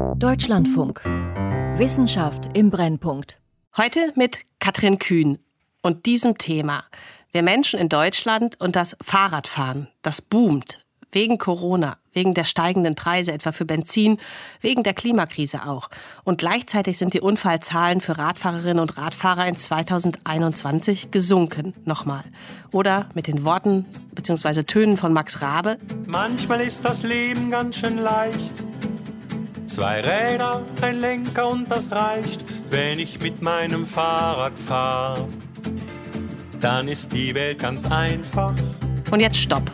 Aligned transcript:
Deutschlandfunk. 0.00 1.04
Wissenschaft 1.76 2.56
im 2.56 2.70
Brennpunkt. 2.70 3.36
Heute 3.76 4.12
mit 4.16 4.40
Katrin 4.58 4.98
Kühn 4.98 5.38
und 5.82 6.06
diesem 6.06 6.38
Thema. 6.38 6.84
Wir 7.32 7.42
Menschen 7.42 7.78
in 7.78 7.90
Deutschland 7.90 8.58
und 8.60 8.76
das 8.76 8.96
Fahrradfahren, 9.02 9.88
das 10.02 10.22
boomt. 10.22 10.84
Wegen 11.12 11.38
Corona, 11.38 11.98
wegen 12.12 12.34
der 12.34 12.44
steigenden 12.44 12.94
Preise 12.94 13.32
etwa 13.32 13.52
für 13.52 13.64
Benzin, 13.64 14.18
wegen 14.60 14.84
der 14.84 14.94
Klimakrise 14.94 15.66
auch. 15.66 15.90
Und 16.24 16.38
gleichzeitig 16.38 16.96
sind 16.96 17.14
die 17.14 17.20
Unfallzahlen 17.20 18.00
für 18.00 18.16
Radfahrerinnen 18.16 18.78
und 18.78 18.96
Radfahrer 18.96 19.46
in 19.48 19.58
2021 19.58 21.10
gesunken. 21.10 21.74
Nochmal. 21.84 22.24
Oder 22.72 23.08
mit 23.14 23.26
den 23.26 23.44
Worten 23.44 23.84
bzw. 24.14 24.62
Tönen 24.62 24.96
von 24.96 25.12
Max 25.12 25.42
Rabe. 25.42 25.78
Manchmal 26.06 26.60
ist 26.62 26.84
das 26.84 27.02
Leben 27.02 27.50
ganz 27.50 27.76
schön 27.76 27.98
leicht. 27.98 28.64
Zwei 29.70 30.00
Räder, 30.00 30.64
ein 30.82 31.00
Lenker 31.00 31.48
und 31.48 31.70
das 31.70 31.92
reicht, 31.92 32.44
wenn 32.70 32.98
ich 32.98 33.20
mit 33.20 33.40
meinem 33.40 33.86
Fahrrad 33.86 34.58
fahre. 34.58 35.28
Dann 36.60 36.88
ist 36.88 37.12
die 37.12 37.32
Welt 37.36 37.60
ganz 37.60 37.84
einfach. 37.84 38.52
Und 39.12 39.20
jetzt 39.20 39.36
stopp. 39.36 39.70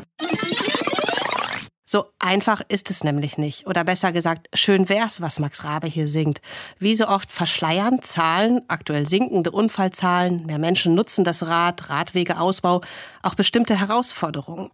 So 1.86 2.04
einfach 2.18 2.60
ist 2.68 2.90
es 2.90 3.04
nämlich 3.04 3.38
nicht. 3.38 3.66
Oder 3.66 3.84
besser 3.84 4.12
gesagt, 4.12 4.50
schön 4.52 4.90
wär's, 4.90 5.22
was 5.22 5.38
Max 5.38 5.64
Rabe 5.64 5.86
hier 5.86 6.08
singt. 6.08 6.42
Wie 6.78 6.94
so 6.94 7.08
oft 7.08 7.32
verschleiern 7.32 8.02
Zahlen, 8.02 8.60
aktuell 8.68 9.06
sinkende 9.06 9.50
Unfallzahlen, 9.50 10.44
mehr 10.44 10.58
Menschen 10.58 10.94
nutzen 10.94 11.24
das 11.24 11.46
Rad, 11.46 11.88
Radwegeausbau, 11.88 12.82
auch 13.22 13.34
bestimmte 13.34 13.80
Herausforderungen. 13.80 14.70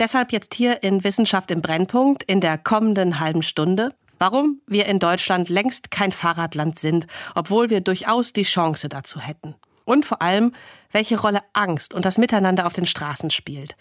Deshalb 0.00 0.32
jetzt 0.32 0.52
hier 0.52 0.82
in 0.82 1.04
Wissenschaft 1.04 1.52
im 1.52 1.62
Brennpunkt 1.62 2.24
in 2.24 2.40
der 2.40 2.58
kommenden 2.58 3.20
halben 3.20 3.42
Stunde 3.42 3.94
Warum 4.18 4.60
wir 4.66 4.86
in 4.86 4.98
Deutschland 4.98 5.48
längst 5.48 5.90
kein 5.90 6.12
Fahrradland 6.12 6.78
sind, 6.78 7.06
obwohl 7.34 7.70
wir 7.70 7.80
durchaus 7.80 8.32
die 8.32 8.42
Chance 8.42 8.88
dazu 8.88 9.20
hätten. 9.20 9.54
Und 9.84 10.06
vor 10.06 10.22
allem, 10.22 10.52
welche 10.92 11.20
Rolle 11.20 11.42
Angst 11.52 11.92
und 11.92 12.04
das 12.04 12.18
Miteinander 12.18 12.66
auf 12.66 12.72
den 12.72 12.86
Straßen 12.86 13.30
spielt. 13.30 13.76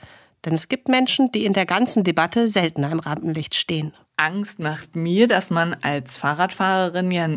Denn 0.46 0.54
es 0.54 0.68
gibt 0.68 0.90
Menschen, 0.90 1.32
die 1.32 1.46
in 1.46 1.54
der 1.54 1.66
ganzen 1.66 2.04
Debatte 2.04 2.48
seltener 2.48 2.92
im 2.92 3.00
Rampenlicht 3.00 3.56
stehen. 3.56 3.94
Angst 4.18 4.60
macht 4.60 4.96
mir, 4.96 5.28
dass 5.28 5.50
man 5.50 5.74
als 5.74 6.18
Fahrradfahrerin 6.18 7.12
ja 7.12 7.30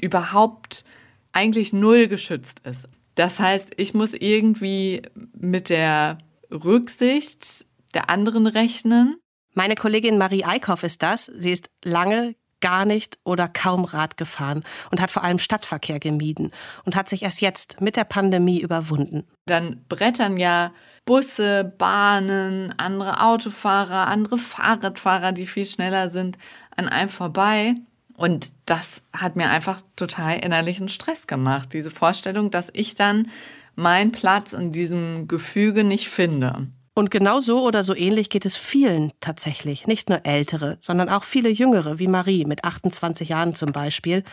überhaupt 0.00 0.84
eigentlich 1.32 1.72
null 1.72 2.08
geschützt 2.08 2.60
ist. 2.64 2.88
Das 3.14 3.38
heißt, 3.38 3.72
ich 3.76 3.94
muss 3.94 4.14
irgendwie 4.14 5.02
mit 5.34 5.68
der 5.68 6.18
Rücksicht 6.50 7.66
der 7.94 8.08
anderen 8.08 8.46
rechnen. 8.46 9.16
Meine 9.54 9.74
Kollegin 9.74 10.16
Marie 10.16 10.44
Eickhoff 10.44 10.82
ist 10.82 11.02
das. 11.02 11.26
Sie 11.26 11.52
ist 11.52 11.70
lange 11.84 12.34
gar 12.62 12.86
nicht 12.86 13.18
oder 13.24 13.48
kaum 13.48 13.84
Rad 13.84 14.16
gefahren 14.16 14.64
und 14.90 15.02
hat 15.02 15.10
vor 15.10 15.22
allem 15.22 15.38
Stadtverkehr 15.38 16.00
gemieden 16.00 16.50
und 16.84 16.96
hat 16.96 17.10
sich 17.10 17.22
erst 17.22 17.42
jetzt 17.42 17.82
mit 17.82 17.96
der 17.96 18.04
Pandemie 18.04 18.60
überwunden. 18.60 19.24
Dann 19.44 19.84
brettern 19.90 20.38
ja 20.38 20.72
Busse, 21.04 21.64
Bahnen, 21.76 22.72
andere 22.78 23.20
Autofahrer, 23.20 24.06
andere 24.06 24.38
Fahrradfahrer, 24.38 25.32
die 25.32 25.46
viel 25.46 25.66
schneller 25.66 26.08
sind, 26.08 26.38
an 26.76 26.88
einem 26.88 27.10
vorbei. 27.10 27.74
Und 28.16 28.52
das 28.66 29.02
hat 29.12 29.36
mir 29.36 29.50
einfach 29.50 29.82
total 29.96 30.38
innerlichen 30.38 30.88
Stress 30.88 31.26
gemacht, 31.26 31.72
diese 31.72 31.90
Vorstellung, 31.90 32.50
dass 32.50 32.70
ich 32.72 32.94
dann 32.94 33.30
meinen 33.74 34.12
Platz 34.12 34.52
in 34.52 34.70
diesem 34.70 35.26
Gefüge 35.28 35.82
nicht 35.82 36.08
finde. 36.08 36.68
Und 36.94 37.10
genau 37.10 37.40
so 37.40 37.62
oder 37.66 37.82
so 37.82 37.94
ähnlich 37.94 38.28
geht 38.28 38.44
es 38.44 38.58
vielen 38.58 39.12
tatsächlich, 39.20 39.86
nicht 39.86 40.10
nur 40.10 40.26
ältere, 40.26 40.76
sondern 40.80 41.08
auch 41.08 41.24
viele 41.24 41.48
jüngere, 41.48 41.98
wie 41.98 42.06
Marie 42.06 42.44
mit 42.44 42.64
28 42.64 43.30
Jahren 43.30 43.56
zum 43.56 43.72
Beispiel. 43.72 44.24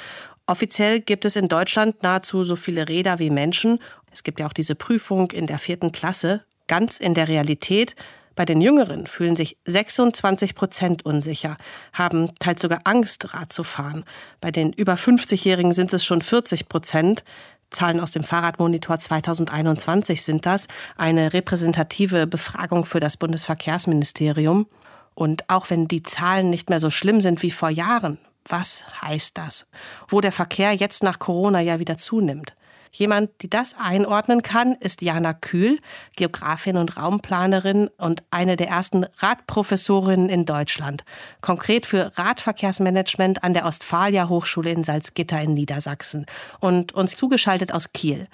Offiziell 0.45 0.99
gibt 0.99 1.23
es 1.23 1.37
in 1.37 1.47
Deutschland 1.47 2.03
nahezu 2.03 2.43
so 2.43 2.57
viele 2.57 2.89
Räder 2.89 3.19
wie 3.19 3.30
Menschen. 3.30 3.80
Es 4.11 4.23
gibt 4.23 4.41
ja 4.41 4.47
auch 4.47 4.53
diese 4.53 4.75
Prüfung 4.75 5.31
in 5.31 5.45
der 5.45 5.59
vierten 5.59 5.91
Klasse. 5.91 6.43
Ganz 6.67 6.99
in 6.99 7.14
der 7.14 7.30
Realität 7.30 7.95
bei 8.39 8.45
den 8.45 8.61
Jüngeren 8.61 9.05
fühlen 9.05 9.36
sich 9.36 9.58
26 9.65 10.55
Prozent 10.55 11.05
unsicher, 11.05 11.58
haben 11.91 12.33
teils 12.39 12.61
sogar 12.61 12.80
Angst, 12.86 13.33
Rad 13.33 13.52
zu 13.52 13.65
fahren. 13.65 14.05
Bei 14.39 14.49
den 14.49 14.71
über 14.71 14.93
50-Jährigen 14.93 15.73
sind 15.73 15.93
es 15.93 16.05
schon 16.05 16.21
40 16.21 16.70
Prozent. 16.70 17.26
Zahlen 17.71 17.99
aus 17.99 18.11
dem 18.11 18.23
Fahrradmonitor 18.23 18.99
2021 18.99 20.23
sind 20.23 20.45
das, 20.45 20.67
eine 20.97 21.33
repräsentative 21.33 22.27
Befragung 22.27 22.85
für 22.85 22.99
das 22.99 23.17
Bundesverkehrsministerium. 23.17 24.67
Und 25.13 25.49
auch 25.49 25.69
wenn 25.69 25.87
die 25.87 26.03
Zahlen 26.03 26.49
nicht 26.49 26.69
mehr 26.69 26.79
so 26.79 26.89
schlimm 26.89 27.21
sind 27.21 27.43
wie 27.43 27.52
vor 27.52 27.69
Jahren, 27.69 28.17
was 28.45 28.83
heißt 29.02 29.37
das? 29.37 29.67
Wo 30.08 30.21
der 30.21 30.31
Verkehr 30.31 30.73
jetzt 30.73 31.03
nach 31.03 31.19
Corona 31.19 31.59
ja 31.59 31.79
wieder 31.79 31.97
zunimmt. 31.97 32.55
Jemand, 32.92 33.30
die 33.42 33.50
das 33.50 33.76
einordnen 33.77 34.42
kann, 34.42 34.73
ist 34.76 35.02
Jana 35.02 35.33
Kühl, 35.33 35.80
Geografin 36.16 36.77
und 36.77 36.98
Raumplanerin 36.98 37.89
und 37.98 38.23
eine 38.32 38.55
der 38.55 38.67
ersten 38.67 39.05
Radprofessorinnen 39.17 40.30
in 40.30 40.45
Deutschland. 40.45 41.04
Konkret 41.42 41.86
für 41.86 42.11
Radverkehrsmanagement 42.17 43.44
an 43.44 43.54
der 43.54 43.66
Ostfalia 43.66 44.30
Hochschule 44.30 44.72
in 44.72 44.83
Salzgitter 44.83 45.42
in 45.42 45.54
Niedersachsen. 45.54 46.26
Und 46.60 46.94
uns 46.94 47.16
zugeschaltet 47.16 47.73
aus 47.73 47.94
Kiel. 47.94 48.27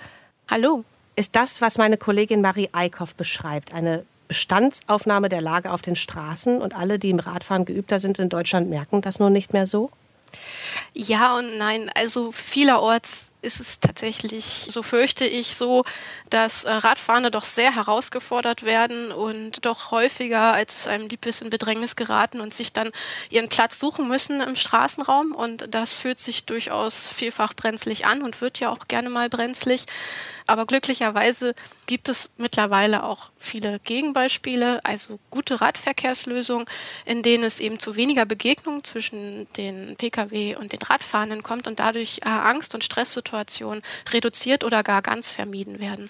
Hallo. 0.49 0.83
Ist 1.17 1.35
das, 1.35 1.61
was 1.61 1.77
meine 1.77 1.97
Kollegin 1.97 2.41
Marie 2.41 2.69
Eickhoff 2.73 3.15
beschreibt, 3.15 3.73
eine 3.73 4.05
Bestandsaufnahme 4.27 5.29
der 5.29 5.41
Lage 5.41 5.71
auf 5.71 5.81
den 5.81 5.95
Straßen 5.95 6.61
und 6.61 6.75
alle, 6.75 6.99
die 6.99 7.09
im 7.09 7.19
Radfahren 7.19 7.65
geübter 7.65 7.99
sind 7.99 8.19
in 8.19 8.29
Deutschland, 8.29 8.69
merken 8.69 9.01
das 9.01 9.19
nun 9.19 9.33
nicht 9.33 9.53
mehr 9.53 9.67
so? 9.67 9.91
Ja 10.93 11.37
und 11.37 11.57
nein. 11.57 11.89
Also 11.93 12.31
vielerorts 12.31 13.31
ist 13.45 13.59
es 13.59 13.79
tatsächlich, 13.79 14.67
so 14.69 14.83
fürchte 14.83 15.25
ich, 15.25 15.55
so, 15.55 15.83
dass 16.29 16.63
äh, 16.63 16.71
Radfahrende 16.71 17.31
doch 17.31 17.43
sehr 17.43 17.75
herausgefordert 17.75 18.63
werden 18.63 19.11
und 19.11 19.65
doch 19.65 19.91
häufiger, 19.91 20.53
als 20.53 20.75
es 20.79 20.87
einem 20.87 21.07
lieb 21.07 21.25
ist, 21.25 21.41
in 21.41 21.49
Bedrängnis 21.49 21.95
geraten 21.95 22.41
und 22.41 22.53
sich 22.53 22.73
dann 22.73 22.91
ihren 23.29 23.47
Platz 23.47 23.79
suchen 23.79 24.07
müssen 24.07 24.41
im 24.41 24.55
Straßenraum. 24.55 25.33
Und 25.33 25.73
das 25.73 25.95
fühlt 25.95 26.19
sich 26.19 26.45
durchaus 26.45 27.07
vielfach 27.07 27.53
brenzlig 27.53 28.05
an 28.05 28.23
und 28.23 28.41
wird 28.41 28.59
ja 28.59 28.69
auch 28.69 28.87
gerne 28.87 29.09
mal 29.09 29.29
brenzlig. 29.29 29.85
Aber 30.47 30.65
glücklicherweise 30.65 31.55
gibt 31.87 32.09
es 32.09 32.29
mittlerweile 32.37 33.03
auch 33.03 33.31
viele 33.37 33.79
Gegenbeispiele, 33.79 34.83
also 34.83 35.19
gute 35.29 35.61
Radverkehrslösungen, 35.61 36.65
in 37.05 37.21
denen 37.21 37.43
es 37.43 37.59
eben 37.59 37.79
zu 37.79 37.95
weniger 37.95 38.25
Begegnungen 38.25 38.83
zwischen 38.83 39.47
den 39.53 39.95
Pkw 39.95 40.55
und 40.55 40.71
den 40.71 40.81
Radfahrenden 40.81 41.43
kommt 41.43 41.67
und 41.67 41.79
dadurch 41.79 42.19
äh, 42.23 42.29
Angst- 42.29 42.73
und 42.75 42.83
Stresssituationen 42.83 43.34
reduziert 44.11 44.63
oder 44.63 44.83
gar 44.83 45.01
ganz 45.01 45.27
vermieden 45.27 45.79
werden. 45.79 46.09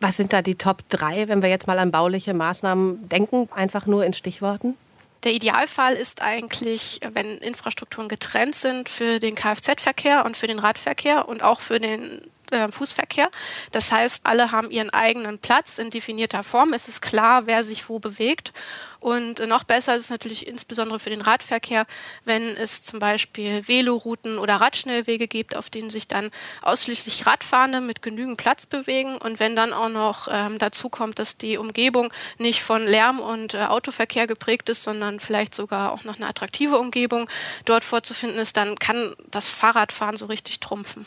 Was 0.00 0.16
sind 0.16 0.32
da 0.32 0.42
die 0.42 0.56
Top 0.56 0.82
3, 0.90 1.28
wenn 1.28 1.42
wir 1.42 1.48
jetzt 1.48 1.66
mal 1.66 1.78
an 1.78 1.90
bauliche 1.90 2.34
Maßnahmen 2.34 3.08
denken, 3.08 3.48
einfach 3.54 3.86
nur 3.86 4.04
in 4.04 4.12
Stichworten? 4.12 4.76
Der 5.24 5.32
Idealfall 5.32 5.94
ist 5.94 6.22
eigentlich, 6.22 7.00
wenn 7.12 7.38
Infrastrukturen 7.38 8.08
getrennt 8.08 8.54
sind 8.54 8.88
für 8.88 9.18
den 9.18 9.34
Kfz-Verkehr 9.34 10.24
und 10.24 10.36
für 10.36 10.46
den 10.46 10.58
Radverkehr 10.58 11.28
und 11.28 11.42
auch 11.42 11.60
für 11.60 11.80
den 11.80 12.20
äh, 12.52 12.70
Fußverkehr. 12.70 13.30
Das 13.72 13.92
heißt, 13.92 14.26
alle 14.26 14.52
haben 14.52 14.70
ihren 14.70 14.90
eigenen 14.90 15.38
Platz 15.38 15.78
in 15.78 15.90
definierter 15.90 16.42
Form. 16.42 16.72
Es 16.72 16.88
ist 16.88 17.00
klar, 17.00 17.46
wer 17.46 17.64
sich 17.64 17.88
wo 17.88 17.98
bewegt. 17.98 18.52
Und 19.00 19.40
äh, 19.40 19.46
noch 19.46 19.64
besser 19.64 19.94
ist 19.94 20.04
es 20.04 20.10
natürlich 20.10 20.46
insbesondere 20.46 20.98
für 20.98 21.10
den 21.10 21.20
Radverkehr, 21.20 21.86
wenn 22.24 22.56
es 22.56 22.82
zum 22.82 22.98
Beispiel 22.98 23.66
Velorouten 23.68 24.38
oder 24.38 24.56
Radschnellwege 24.56 25.28
gibt, 25.28 25.54
auf 25.54 25.70
denen 25.70 25.90
sich 25.90 26.08
dann 26.08 26.30
ausschließlich 26.62 27.26
Radfahrende 27.26 27.80
mit 27.80 28.02
genügend 28.02 28.36
Platz 28.36 28.66
bewegen. 28.66 29.16
Und 29.18 29.38
wenn 29.38 29.54
dann 29.54 29.72
auch 29.72 29.88
noch 29.88 30.28
ähm, 30.30 30.58
dazu 30.58 30.88
kommt, 30.88 31.18
dass 31.18 31.36
die 31.36 31.56
Umgebung 31.56 32.12
nicht 32.38 32.62
von 32.62 32.86
Lärm 32.86 33.20
und 33.20 33.54
äh, 33.54 33.64
Autoverkehr 33.64 34.26
geprägt 34.26 34.68
ist, 34.68 34.82
sondern 34.82 35.20
vielleicht 35.20 35.54
sogar 35.54 35.92
auch 35.92 36.04
noch 36.04 36.16
eine 36.16 36.26
attraktive 36.26 36.78
Umgebung 36.78 37.28
dort 37.64 37.84
vorzufinden 37.84 38.38
ist, 38.38 38.56
dann 38.56 38.76
kann 38.76 39.14
das 39.30 39.48
Fahrradfahren 39.48 40.16
so 40.16 40.26
richtig 40.26 40.60
trumpfen. 40.60 41.06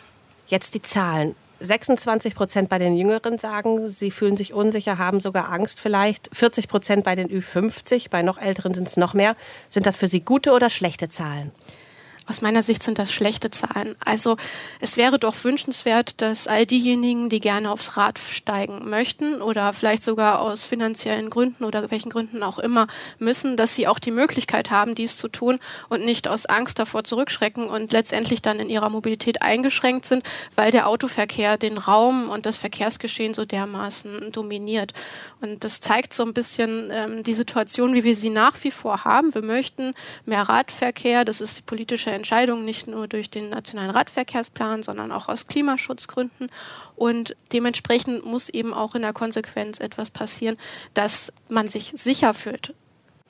Jetzt 0.50 0.74
die 0.74 0.81
Zahlen. 0.81 1.36
26 1.60 2.34
Prozent 2.34 2.69
bei 2.69 2.80
den 2.80 2.98
Jüngeren 2.98 3.38
sagen, 3.38 3.88
sie 3.88 4.10
fühlen 4.10 4.36
sich 4.36 4.51
unsicher, 4.51 4.98
haben 4.98 5.19
sogar 5.19 5.51
Angst 5.51 5.80
vielleicht. 5.80 6.28
40 6.34 6.68
Prozent 6.68 7.04
bei 7.04 7.13
den 7.13 7.30
Ü50, 7.30 8.10
bei 8.10 8.24
noch 8.24 8.40
Älteren 8.40 8.74
sind 8.74 8.88
es 8.88 8.98
noch 8.98 9.13
mehr. 9.13 9.36
Sind 9.69 9.86
das 9.86 9.96
für 9.96 10.07
Sie 10.07 10.22
gute 10.22 10.51
oder 10.51 10.72
schlechte 10.72 11.07
Zahlen? 11.07 11.51
Aus 12.30 12.42
meiner 12.42 12.62
Sicht 12.62 12.84
sind 12.84 13.00
das 13.00 13.12
schlechte 13.12 13.50
Zahlen. 13.50 13.96
Also 14.06 14.38
es 14.80 14.98
wäre 14.98 15.18
doch 15.18 15.44
wünschenswert, 15.44 16.22
dass 16.22 16.48
all 16.48 16.68
diejenigen, 16.68 17.28
die 17.28 17.40
gerne 17.40 17.72
aufs 17.72 17.98
Rad 17.98 18.20
steigen 18.20 18.88
möchten 18.88 19.42
oder 19.42 19.74
vielleicht 19.74 20.04
sogar 20.04 20.40
aus 20.40 20.64
finanziellen 20.64 21.31
Gründen 21.31 21.64
oder 21.64 21.90
welchen 21.90 22.12
Gründen 22.12 22.44
auch 22.44 22.60
immer 22.60 22.86
müssen, 23.18 23.58
dass 23.58 23.74
sie 23.74 23.88
auch 23.88 23.98
die 23.98 24.12
Möglichkeit 24.12 24.70
haben, 24.70 24.94
dies 24.94 25.18
zu 25.18 25.28
tun 25.28 25.58
und 25.90 26.06
nicht 26.06 26.28
aus 26.28 26.46
Angst 26.46 26.78
davor 26.78 27.04
zurückschrecken 27.04 27.66
und 27.66 27.92
letztendlich 27.92 28.44
dann 28.44 28.60
in 28.60 28.70
ihrer 28.70 28.92
Mobilität 28.92 29.42
eingeschränkt 29.42 30.06
sind, 30.06 30.22
weil 30.54 30.70
der 30.70 30.88
Autoverkehr 30.88 31.58
den 31.58 31.80
Raum 31.80 32.30
und 32.30 32.46
das 32.46 32.58
Verkehrsgeschehen 32.58 33.34
so 33.34 33.46
dermaßen 33.46 34.32
dominiert. 34.32 34.94
Und 35.42 35.64
das 35.64 35.82
zeigt 35.82 36.14
so 36.14 36.25
ein 36.25 36.36
bisschen 36.36 36.92
ähm, 36.92 37.24
die 37.24 37.34
Situation, 37.34 37.96
wie 37.96 38.04
wir 38.04 38.16
sie 38.16 38.30
nach 38.30 38.64
wie 38.64 38.72
vor 38.72 39.04
haben. 39.04 39.34
Wir 39.34 39.42
möchten 39.42 39.96
mehr 40.25 40.44
Radverkehr, 40.44 41.25
das 41.25 41.42
ist 41.42 41.58
die 41.58 41.64
politische 41.64 42.19
Entscheidung, 42.19 42.66
nicht 42.66 42.88
nur 42.88 43.07
durch 43.07 43.30
den 43.30 43.50
nationalen 43.50 43.92
Radverkehrsplan, 43.92 44.83
sondern 44.83 45.12
auch 45.12 45.27
aus 45.27 45.48
Klimaschutzgründen. 45.48 46.51
Und 46.95 47.36
dementsprechend 47.54 48.25
muss 48.25 48.50
eben 48.50 48.74
auch 48.74 48.94
in 48.95 49.01
der 49.01 49.13
Konsequenz 49.13 49.80
etwas 49.80 50.10
passieren, 50.12 50.57
dass 50.94 51.33
man 51.50 51.68
sich 51.68 51.94
sicher 51.95 52.33
fühlt. 52.33 52.74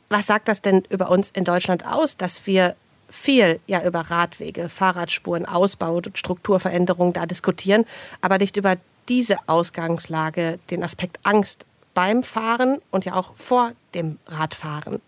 Was 0.09 0.25
sagt 0.25 0.47
das 0.47 0.61
denn 0.61 0.83
über 0.89 1.11
uns 1.11 1.29
in 1.29 1.45
Deutschland 1.45 1.85
aus, 1.85 2.17
dass 2.17 2.47
wir 2.47 2.75
viel 3.09 3.59
ja 3.67 3.83
über 3.83 4.01
Radwege, 4.01 4.69
Fahrradspuren, 4.69 5.45
Ausbau 5.45 5.95
und 5.97 6.17
Strukturveränderungen 6.17 7.13
da 7.13 7.25
diskutieren, 7.25 7.85
aber 8.21 8.37
nicht 8.37 8.57
über 8.57 8.77
diese 9.07 9.37
Ausgangslage, 9.47 10.59
den 10.69 10.83
Aspekt 10.83 11.19
Angst 11.23 11.65
beim 11.93 12.23
Fahren 12.23 12.77
und 12.91 13.05
ja 13.05 13.15
auch 13.15 13.31
vor 13.35 13.71
dem 13.93 14.17
Radfahren. 14.27 15.01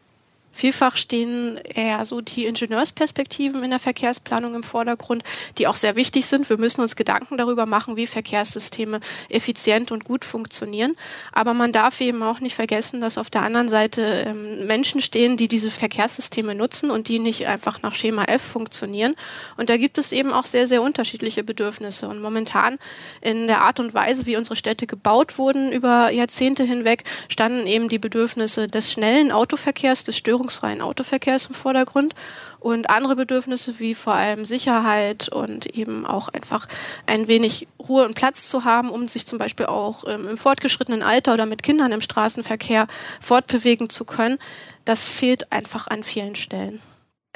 Vielfach 0.51 0.95
stehen 0.97 1.57
eher 1.63 2.03
so 2.05 2.21
die 2.21 2.45
Ingenieursperspektiven 2.45 3.63
in 3.63 3.69
der 3.69 3.79
Verkehrsplanung 3.79 4.53
im 4.53 4.63
Vordergrund, 4.63 5.23
die 5.57 5.67
auch 5.67 5.75
sehr 5.75 5.95
wichtig 5.95 6.25
sind. 6.25 6.49
Wir 6.49 6.57
müssen 6.57 6.81
uns 6.81 6.95
Gedanken 6.95 7.37
darüber 7.37 7.65
machen, 7.65 7.95
wie 7.95 8.05
Verkehrssysteme 8.05 8.99
effizient 9.29 9.91
und 9.91 10.05
gut 10.05 10.25
funktionieren. 10.25 10.95
Aber 11.31 11.53
man 11.53 11.71
darf 11.71 12.01
eben 12.01 12.21
auch 12.21 12.41
nicht 12.41 12.55
vergessen, 12.55 13.01
dass 13.01 13.17
auf 13.17 13.29
der 13.29 13.43
anderen 13.43 13.69
Seite 13.69 14.25
ähm, 14.27 14.67
Menschen 14.67 15.01
stehen, 15.01 15.37
die 15.37 15.47
diese 15.47 15.71
Verkehrssysteme 15.71 16.53
nutzen 16.53 16.91
und 16.91 17.07
die 17.07 17.19
nicht 17.19 17.47
einfach 17.47 17.81
nach 17.81 17.95
Schema 17.95 18.25
F 18.25 18.41
funktionieren. 18.41 19.15
Und 19.57 19.69
da 19.69 19.77
gibt 19.77 19.97
es 19.97 20.11
eben 20.11 20.33
auch 20.33 20.45
sehr, 20.45 20.67
sehr 20.67 20.81
unterschiedliche 20.81 21.43
Bedürfnisse. 21.43 22.07
Und 22.07 22.21
momentan 22.21 22.77
in 23.21 23.47
der 23.47 23.61
Art 23.61 23.79
und 23.79 23.93
Weise, 23.93 24.25
wie 24.25 24.35
unsere 24.35 24.55
Städte 24.55 24.85
gebaut 24.85 25.37
wurden 25.37 25.71
über 25.71 26.11
Jahrzehnte 26.11 26.63
hinweg, 26.63 27.03
standen 27.29 27.65
eben 27.67 27.89
die 27.89 27.99
Bedürfnisse 27.99 28.67
des 28.67 28.91
schnellen 28.91 29.31
Autoverkehrs, 29.31 30.03
des 30.03 30.17
Störungs 30.17 30.40
störungsfreien 30.41 30.81
Autoverkehrs 30.81 31.45
im 31.47 31.53
Vordergrund 31.53 32.13
und 32.59 32.89
andere 32.89 33.15
Bedürfnisse 33.15 33.79
wie 33.79 33.93
vor 33.95 34.13
allem 34.13 34.45
Sicherheit 34.45 35.29
und 35.29 35.67
eben 35.67 36.05
auch 36.05 36.29
einfach 36.29 36.67
ein 37.05 37.27
wenig 37.27 37.67
Ruhe 37.79 38.05
und 38.05 38.15
Platz 38.15 38.47
zu 38.47 38.63
haben, 38.63 38.89
um 38.89 39.07
sich 39.07 39.27
zum 39.27 39.37
Beispiel 39.37 39.67
auch 39.67 40.03
ähm, 40.07 40.27
im 40.27 40.37
fortgeschrittenen 40.37 41.03
Alter 41.03 41.33
oder 41.33 41.45
mit 41.45 41.63
Kindern 41.63 41.91
im 41.91 42.01
Straßenverkehr 42.01 42.87
fortbewegen 43.19 43.89
zu 43.89 44.05
können. 44.05 44.39
Das 44.85 45.05
fehlt 45.05 45.51
einfach 45.51 45.87
an 45.87 46.03
vielen 46.03 46.35
Stellen. 46.35 46.81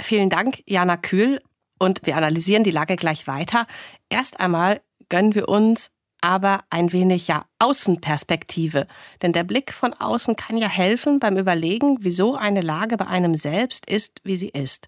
Vielen 0.02 0.30
Dank, 0.30 0.64
Jana 0.66 0.98
Kühl. 0.98 1.42
Und 1.78 2.06
wir 2.06 2.16
analysieren 2.16 2.64
die 2.64 2.72
Lage 2.72 2.96
gleich 2.96 3.28
weiter. 3.28 3.68
Erst 4.10 4.40
einmal 4.40 4.82
gönnen 5.10 5.36
wir 5.36 5.50
uns 5.50 5.92
aber 6.26 6.64
ein 6.72 6.92
wenig 6.92 7.28
ja 7.28 7.46
Außenperspektive. 7.60 8.88
Denn 9.22 9.32
der 9.32 9.44
Blick 9.44 9.72
von 9.72 9.94
außen 9.94 10.36
kann 10.36 10.58
ja 10.58 10.68
helfen 10.68 11.20
beim 11.20 11.38
Überlegen, 11.38 12.00
wieso 12.02 12.36
eine 12.36 12.62
Lage 12.62 12.98
bei 12.98 13.06
einem 13.06 13.36
selbst 13.36 13.88
ist, 13.88 14.22
wie 14.24 14.36
sie 14.36 14.50
ist. 14.50 14.88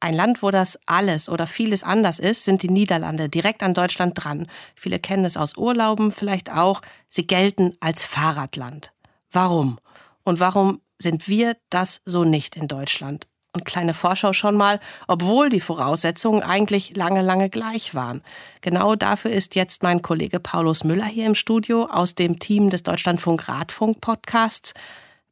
Ein 0.00 0.14
Land, 0.14 0.42
wo 0.42 0.50
das 0.50 0.78
alles 0.86 1.28
oder 1.28 1.46
vieles 1.46 1.82
anders 1.82 2.18
ist, 2.18 2.44
sind 2.44 2.62
die 2.62 2.70
Niederlande, 2.70 3.28
direkt 3.28 3.62
an 3.62 3.74
Deutschland 3.74 4.14
dran. 4.16 4.46
Viele 4.74 4.98
kennen 4.98 5.26
es 5.26 5.36
aus 5.36 5.58
Urlauben 5.58 6.10
vielleicht 6.10 6.50
auch. 6.50 6.80
Sie 7.06 7.26
gelten 7.26 7.76
als 7.80 8.06
Fahrradland. 8.06 8.92
Warum? 9.30 9.78
Und 10.24 10.40
warum 10.40 10.80
sind 10.96 11.28
wir 11.28 11.58
das 11.68 12.00
so 12.06 12.24
nicht 12.24 12.56
in 12.56 12.66
Deutschland? 12.66 13.27
Und 13.52 13.64
kleine 13.64 13.94
Vorschau 13.94 14.32
schon 14.32 14.56
mal, 14.56 14.78
obwohl 15.06 15.48
die 15.48 15.60
Voraussetzungen 15.60 16.42
eigentlich 16.42 16.96
lange, 16.96 17.22
lange 17.22 17.48
gleich 17.48 17.94
waren. 17.94 18.22
Genau 18.60 18.94
dafür 18.94 19.30
ist 19.30 19.54
jetzt 19.54 19.82
mein 19.82 20.02
Kollege 20.02 20.38
Paulus 20.38 20.84
Müller 20.84 21.06
hier 21.06 21.26
im 21.26 21.34
Studio 21.34 21.86
aus 21.86 22.14
dem 22.14 22.38
Team 22.38 22.68
des 22.68 22.82
Deutschlandfunk 22.82 23.48
Radfunk 23.48 24.00
Podcasts. 24.00 24.74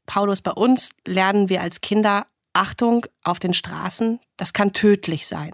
Paulus, 0.06 0.40
bei 0.40 0.52
uns 0.52 0.90
lernen 1.06 1.48
wir 1.48 1.60
als 1.60 1.80
Kinder 1.80 2.26
Achtung 2.56 3.04
auf 3.22 3.38
den 3.38 3.52
Straßen, 3.52 4.18
das 4.38 4.54
kann 4.54 4.72
tödlich 4.72 5.26
sein. 5.26 5.52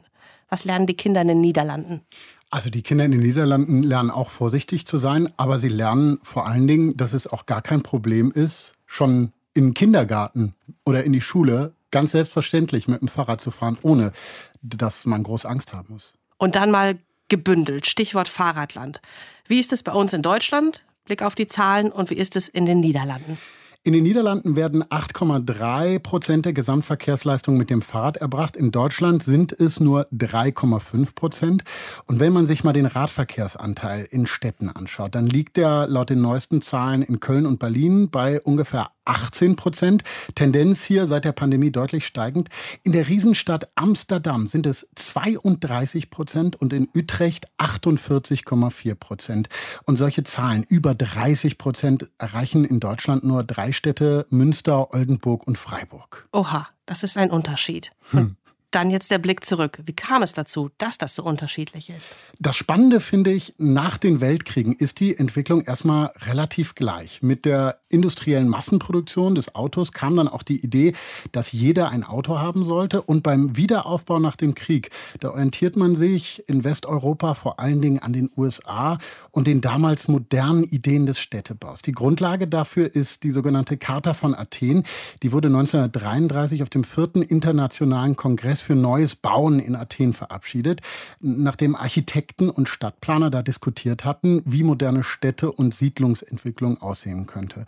Was 0.49 0.65
lernen 0.65 0.87
die 0.87 0.97
Kinder 0.97 1.23
in 1.23 1.29
den 1.29 1.41
Niederlanden? 1.41 2.03
Also 2.51 2.71
die 2.71 2.83
Kinder 2.83 3.07
in 3.07 3.13
den 3.13 3.21
Niederlanden 3.21 3.83
lernen 3.83 4.11
auch 4.11 4.31
vorsichtig 4.31 4.87
zu 4.87 4.99
sein, 4.99 5.33
aber 5.37 5.59
sie 5.59 5.69
lernen 5.69 6.19
vor 6.23 6.47
allen 6.47 6.69
Dingen, 6.69 6.97
dass 6.97 7.13
es 7.15 7.27
auch 7.27 7.47
gar 7.47 7.63
kein 7.63 7.83
Problem 7.83 8.31
ist, 8.31 8.75
schon 8.87 9.33
im 9.55 9.75
Kindergarten 9.75 10.55
oder 10.85 11.03
in 11.03 11.13
die 11.13 11.23
Schule 11.23 11.75
ganz 11.93 12.11
selbstverständlich 12.11 12.89
mit 12.89 13.01
dem 13.01 13.09
Fahrrad 13.09 13.41
zu 13.41 13.53
fahren, 13.53 13.79
ohne 13.83 14.13
dass 14.61 15.07
man 15.07 15.23
groß 15.23 15.47
Angst 15.47 15.73
haben 15.73 15.93
muss. 15.93 16.15
Und 16.39 16.57
dann 16.57 16.73
mal 16.73 16.99
gebündelt, 17.29 17.87
Stichwort 17.87 18.29
Fahrradland. 18.29 19.01
Wie 19.47 19.61
ist 19.61 19.73
es 19.73 19.85
bei 19.85 19.93
uns 19.93 20.13
in 20.13 20.23
Deutschland? 20.23 20.85
Blick 21.05 21.23
auf 21.23 21.35
die 21.35 21.47
Zahlen 21.47 21.91
und 21.93 22.11
wie 22.11 22.15
ist 22.15 22.37
es 22.37 22.49
in 22.49 22.67
den 22.67 22.81
Niederlanden? 22.81 23.39
In 23.85 23.95
den 23.95 24.05
Niederlanden 24.05 24.55
werden 24.55 24.85
8,3 24.85 25.99
Prozent 25.99 26.47
der 26.47 26.53
Gesamtverkehrsleistung 26.53 27.57
mit 27.57 27.69
dem 27.69 27.83
Fahrrad 27.83 28.17
erbracht. 28.17 28.55
In 28.55 28.71
Deutschland 28.71 29.25
sind 29.25 29.51
es 29.51 29.81
nur 29.81 30.07
3,5 30.13 31.17
Prozent. 31.17 31.65
Und 32.07 32.21
wenn 32.21 32.33
man 32.33 32.47
sich 32.47 32.63
mal 32.63 32.73
den 32.73 32.87
Radverkehrsanteil 32.87 34.07
in 34.09 34.29
Städten 34.29 34.69
anschaut, 34.69 35.17
dann 35.17 35.27
liegt 35.27 35.57
der 35.57 35.89
laut 35.89 36.11
den 36.11 36.21
neuesten 36.21 36.63
Zahlen 36.63 37.03
in 37.03 37.19
Köln 37.19 37.45
und 37.45 37.59
Berlin 37.59 38.09
bei 38.09 38.41
ungefähr 38.41 38.91
18 39.05 39.57
Prozent. 39.57 40.05
Tendenz 40.35 40.85
hier 40.85 41.07
seit 41.07 41.25
der 41.25 41.33
Pandemie 41.33 41.71
deutlich 41.71 42.07
steigend. 42.07 42.49
In 42.83 42.93
der 42.93 43.09
Riesenstadt 43.09 43.71
Amsterdam 43.75 44.47
sind 44.47 44.67
es 44.67 44.89
32 44.97 46.11
Prozent 46.11 46.57
und 46.57 46.73
in 46.73 46.89
Utrecht 46.95 47.49
48,4 47.59 48.95
Prozent. 48.95 49.49
Und 49.85 49.97
solche 49.97 50.25
Zahlen, 50.25 50.65
über 50.69 50.95
30 50.95 51.59
Prozent, 51.59 52.09
erreichen 52.19 52.65
in 52.65 52.81
Deutschland 52.81 53.25
nur 53.25 53.45
drei 53.45 53.73
Städte, 53.73 54.27
Münster, 54.31 54.93
Oldenburg 54.95 55.47
und 55.47 55.59
Freiburg. 55.59 56.29
Oha, 56.33 56.69
das 56.87 57.03
ist 57.03 57.17
ein 57.17 57.31
Unterschied. 57.31 57.93
Hm. 58.11 58.37
Dann 58.73 58.91
jetzt 58.91 59.11
der 59.11 59.19
Blick 59.19 59.45
zurück. 59.45 59.81
Wie 59.85 59.93
kam 59.93 60.23
es 60.23 60.33
dazu, 60.33 60.71
dass 60.79 60.97
das 60.97 61.15
so 61.15 61.23
unterschiedlich 61.25 61.91
ist? 61.91 62.09
Das 62.39 62.57
Spannende 62.57 63.01
finde 63.01 63.31
ich, 63.31 63.55
nach 63.59 63.99
den 63.99 64.23
Weltkriegen 64.23 64.75
ist 64.75 64.99
die 64.99 65.15
Entwicklung 65.15 65.61
erstmal 65.61 66.07
relativ 66.23 66.75
gleich. 66.75 67.21
Mit 67.21 67.45
der 67.45 67.82
industriellen 67.93 68.49
Massenproduktion 68.49 69.35
des 69.35 69.55
Autos 69.55 69.93
kam 69.93 70.17
dann 70.17 70.29
auch 70.29 70.43
die 70.43 70.65
Idee, 70.65 70.95
dass 71.31 71.53
jeder 71.53 71.91
ein 71.91 72.05
Auto 72.05 72.39
haben 72.39 72.65
sollte. 72.65 73.03
Und 73.03 73.23
beim 73.23 73.57
Wiederaufbau 73.57 74.19
nach 74.19 74.37
dem 74.37 74.55
Krieg, 74.55 74.91
da 75.21 75.31
orientiert 75.31 75.77
man 75.77 75.95
sich 75.97 76.43
in 76.49 76.65
Westeuropa 76.65 77.35
vor 77.35 77.61
allen 77.61 77.81
Dingen 77.81 77.99
an 77.99 78.13
den 78.13 78.31
USA 78.37 78.99
und 79.31 79.47
den 79.47 79.61
damals 79.61 80.09
modernen 80.09 80.65
Ideen 80.65 81.07
des 81.07 81.19
Städtebaus. 81.21 81.83
Die 81.83 81.93
Grundlage 81.93 82.49
dafür 82.49 82.95
ist 82.95 83.23
die 83.23 83.31
sogenannte 83.31 83.77
Charta 83.77 84.15
von 84.15 84.35
Athen. 84.35 84.85
Die 85.23 85.33
wurde 85.33 85.49
1933 85.49 86.63
auf 86.63 86.71
dem 86.71 86.85
vierten 86.85 87.23
internationalen 87.23 88.17
Kongress 88.17 88.61
für 88.61 88.75
neues 88.75 89.15
Bauen 89.17 89.59
in 89.61 89.77
Athen 89.77 90.15
verabschiedet, 90.15 90.81
nachdem 91.21 91.77
Architekten 91.77 92.51
und 92.51 92.69
Stadtplaner 92.69 93.31
da 93.31 93.43
diskutiert 93.43 94.05
hatten, 94.05 94.43
wie 94.45 94.63
moderne 94.63 95.05
Städte 95.05 95.53
und 95.53 95.75
Siedlungsentwicklung 95.75 96.81
aussehen 96.81 97.27
könnte. 97.27 97.67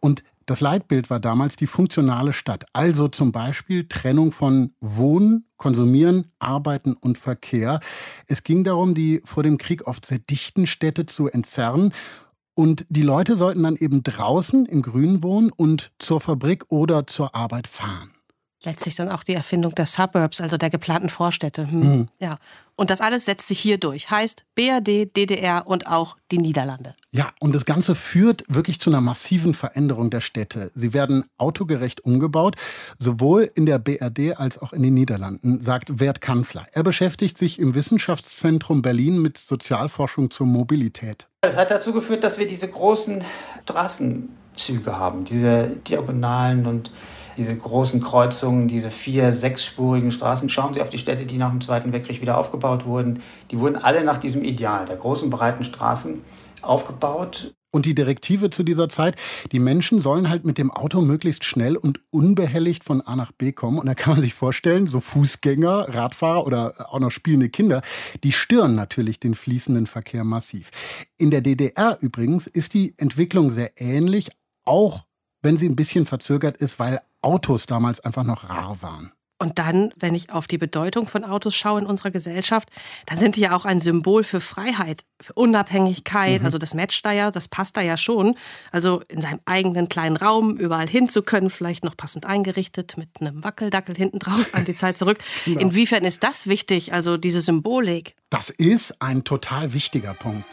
Und 0.00 0.22
das 0.46 0.60
Leitbild 0.60 1.10
war 1.10 1.18
damals 1.18 1.56
die 1.56 1.66
funktionale 1.66 2.32
Stadt, 2.32 2.66
also 2.72 3.08
zum 3.08 3.32
Beispiel 3.32 3.88
Trennung 3.88 4.30
von 4.30 4.72
Wohnen, 4.80 5.44
Konsumieren, 5.56 6.30
Arbeiten 6.38 6.94
und 6.94 7.18
Verkehr. 7.18 7.80
Es 8.28 8.44
ging 8.44 8.62
darum, 8.62 8.94
die 8.94 9.22
vor 9.24 9.42
dem 9.42 9.58
Krieg 9.58 9.88
oft 9.88 10.06
sehr 10.06 10.20
dichten 10.20 10.66
Städte 10.66 11.06
zu 11.06 11.28
entzerren 11.28 11.92
und 12.54 12.86
die 12.88 13.02
Leute 13.02 13.36
sollten 13.36 13.64
dann 13.64 13.76
eben 13.76 14.04
draußen 14.04 14.66
im 14.66 14.82
Grün 14.82 15.22
wohnen 15.22 15.50
und 15.50 15.90
zur 15.98 16.20
Fabrik 16.20 16.66
oder 16.70 17.06
zur 17.06 17.34
Arbeit 17.34 17.66
fahren 17.66 18.12
letztlich 18.66 18.96
dann 18.96 19.08
auch 19.08 19.22
die 19.22 19.34
Erfindung 19.34 19.74
der 19.74 19.86
Suburbs, 19.86 20.40
also 20.40 20.58
der 20.58 20.68
geplanten 20.68 21.08
Vorstädte. 21.08 21.70
Hm. 21.70 21.80
Mhm. 21.80 22.08
Ja. 22.18 22.36
Und 22.76 22.90
das 22.90 23.00
alles 23.00 23.24
setzt 23.24 23.48
sich 23.48 23.58
hier 23.58 23.78
durch. 23.78 24.10
Heißt 24.10 24.44
BRD, 24.54 25.16
DDR 25.16 25.66
und 25.66 25.86
auch 25.86 26.16
die 26.30 26.38
Niederlande. 26.38 26.94
Ja, 27.10 27.32
und 27.40 27.54
das 27.54 27.64
Ganze 27.64 27.94
führt 27.94 28.44
wirklich 28.48 28.80
zu 28.80 28.90
einer 28.90 29.00
massiven 29.00 29.54
Veränderung 29.54 30.10
der 30.10 30.20
Städte. 30.20 30.70
Sie 30.74 30.92
werden 30.92 31.24
autogerecht 31.38 32.04
umgebaut, 32.04 32.56
sowohl 32.98 33.50
in 33.54 33.64
der 33.64 33.78
BRD 33.78 34.38
als 34.38 34.58
auch 34.58 34.74
in 34.74 34.82
den 34.82 34.92
Niederlanden, 34.92 35.62
sagt 35.62 35.98
Wert 35.98 36.20
Kanzler. 36.20 36.66
Er 36.72 36.82
beschäftigt 36.82 37.38
sich 37.38 37.58
im 37.58 37.74
Wissenschaftszentrum 37.74 38.82
Berlin 38.82 39.22
mit 39.22 39.38
Sozialforschung 39.38 40.30
zur 40.30 40.46
Mobilität. 40.46 41.26
Es 41.40 41.56
hat 41.56 41.70
dazu 41.70 41.92
geführt, 41.92 42.24
dass 42.24 42.38
wir 42.38 42.46
diese 42.46 42.68
großen 42.68 43.24
Straßenzüge 43.62 44.98
haben, 44.98 45.24
diese 45.24 45.68
diagonalen 45.88 46.66
und 46.66 46.90
diese 47.36 47.56
großen 47.56 48.00
Kreuzungen, 48.00 48.68
diese 48.68 48.90
vier 48.90 49.32
sechsspurigen 49.32 50.12
Straßen. 50.12 50.48
Schauen 50.48 50.74
Sie 50.74 50.80
auf 50.80 50.90
die 50.90 50.98
Städte, 50.98 51.26
die 51.26 51.36
nach 51.36 51.50
dem 51.50 51.60
Zweiten 51.60 51.92
Weltkrieg 51.92 52.20
wieder 52.20 52.38
aufgebaut 52.38 52.86
wurden. 52.86 53.22
Die 53.50 53.58
wurden 53.60 53.76
alle 53.76 54.04
nach 54.04 54.18
diesem 54.18 54.44
Ideal 54.44 54.84
der 54.86 54.96
großen, 54.96 55.30
breiten 55.30 55.64
Straßen 55.64 56.22
aufgebaut. 56.62 57.54
Und 57.76 57.84
die 57.84 57.94
Direktive 57.94 58.48
zu 58.48 58.62
dieser 58.62 58.88
Zeit, 58.88 59.16
die 59.52 59.58
Menschen 59.58 60.00
sollen 60.00 60.30
halt 60.30 60.46
mit 60.46 60.56
dem 60.56 60.70
Auto 60.70 61.02
möglichst 61.02 61.44
schnell 61.44 61.76
und 61.76 62.00
unbehelligt 62.10 62.84
von 62.84 63.02
A 63.02 63.16
nach 63.16 63.32
B 63.32 63.52
kommen. 63.52 63.78
Und 63.78 63.84
da 63.84 63.94
kann 63.94 64.14
man 64.14 64.22
sich 64.22 64.32
vorstellen, 64.32 64.86
so 64.86 65.00
Fußgänger, 65.00 65.94
Radfahrer 65.94 66.46
oder 66.46 66.90
auch 66.90 67.00
noch 67.00 67.10
spielende 67.10 67.50
Kinder, 67.50 67.82
die 68.24 68.32
stören 68.32 68.74
natürlich 68.74 69.20
den 69.20 69.34
fließenden 69.34 69.86
Verkehr 69.86 70.24
massiv. 70.24 70.70
In 71.18 71.30
der 71.30 71.42
DDR 71.42 71.98
übrigens 72.00 72.46
ist 72.46 72.72
die 72.72 72.94
Entwicklung 72.96 73.50
sehr 73.50 73.72
ähnlich, 73.78 74.30
auch 74.64 75.04
wenn 75.46 75.56
sie 75.56 75.68
ein 75.68 75.76
bisschen 75.76 76.06
verzögert 76.06 76.56
ist, 76.56 76.78
weil 76.80 77.00
Autos 77.22 77.66
damals 77.66 78.00
einfach 78.00 78.24
noch 78.24 78.50
rar 78.50 78.76
waren. 78.80 79.12
Und 79.38 79.58
dann, 79.58 79.92
wenn 79.98 80.14
ich 80.14 80.30
auf 80.30 80.46
die 80.46 80.58
Bedeutung 80.58 81.06
von 81.06 81.22
Autos 81.22 81.54
schaue 81.54 81.80
in 81.80 81.86
unserer 81.86 82.10
Gesellschaft, 82.10 82.68
dann 83.04 83.18
sind 83.18 83.36
die 83.36 83.42
ja 83.42 83.54
auch 83.54 83.64
ein 83.64 83.80
Symbol 83.80 84.24
für 84.24 84.40
Freiheit, 84.40 85.04
für 85.20 85.34
Unabhängigkeit. 85.34 86.40
Mhm. 86.40 86.46
Also 86.46 86.56
das 86.58 86.74
matcht 86.74 87.04
da 87.04 87.12
ja, 87.12 87.30
das 87.30 87.46
passt 87.46 87.76
da 87.76 87.82
ja 87.82 87.96
schon. 87.96 88.34
Also 88.72 89.02
in 89.08 89.20
seinem 89.20 89.40
eigenen 89.44 89.88
kleinen 89.88 90.16
Raum 90.16 90.56
überall 90.56 90.88
hin 90.88 91.08
zu 91.08 91.22
können, 91.22 91.50
vielleicht 91.50 91.84
noch 91.84 91.96
passend 91.96 92.24
eingerichtet 92.24 92.96
mit 92.96 93.10
einem 93.20 93.44
Wackeldackel 93.44 93.94
hinten 93.94 94.18
drauf 94.18 94.48
an 94.52 94.64
die 94.64 94.74
Zeit 94.74 94.96
zurück. 94.96 95.18
Genau. 95.44 95.60
Inwiefern 95.60 96.04
ist 96.04 96.24
das 96.24 96.46
wichtig, 96.46 96.94
also 96.94 97.18
diese 97.18 97.42
Symbolik? 97.42 98.16
Das 98.30 98.48
ist 98.48 99.00
ein 99.02 99.22
total 99.22 99.74
wichtiger 99.74 100.14
Punkt. 100.14 100.48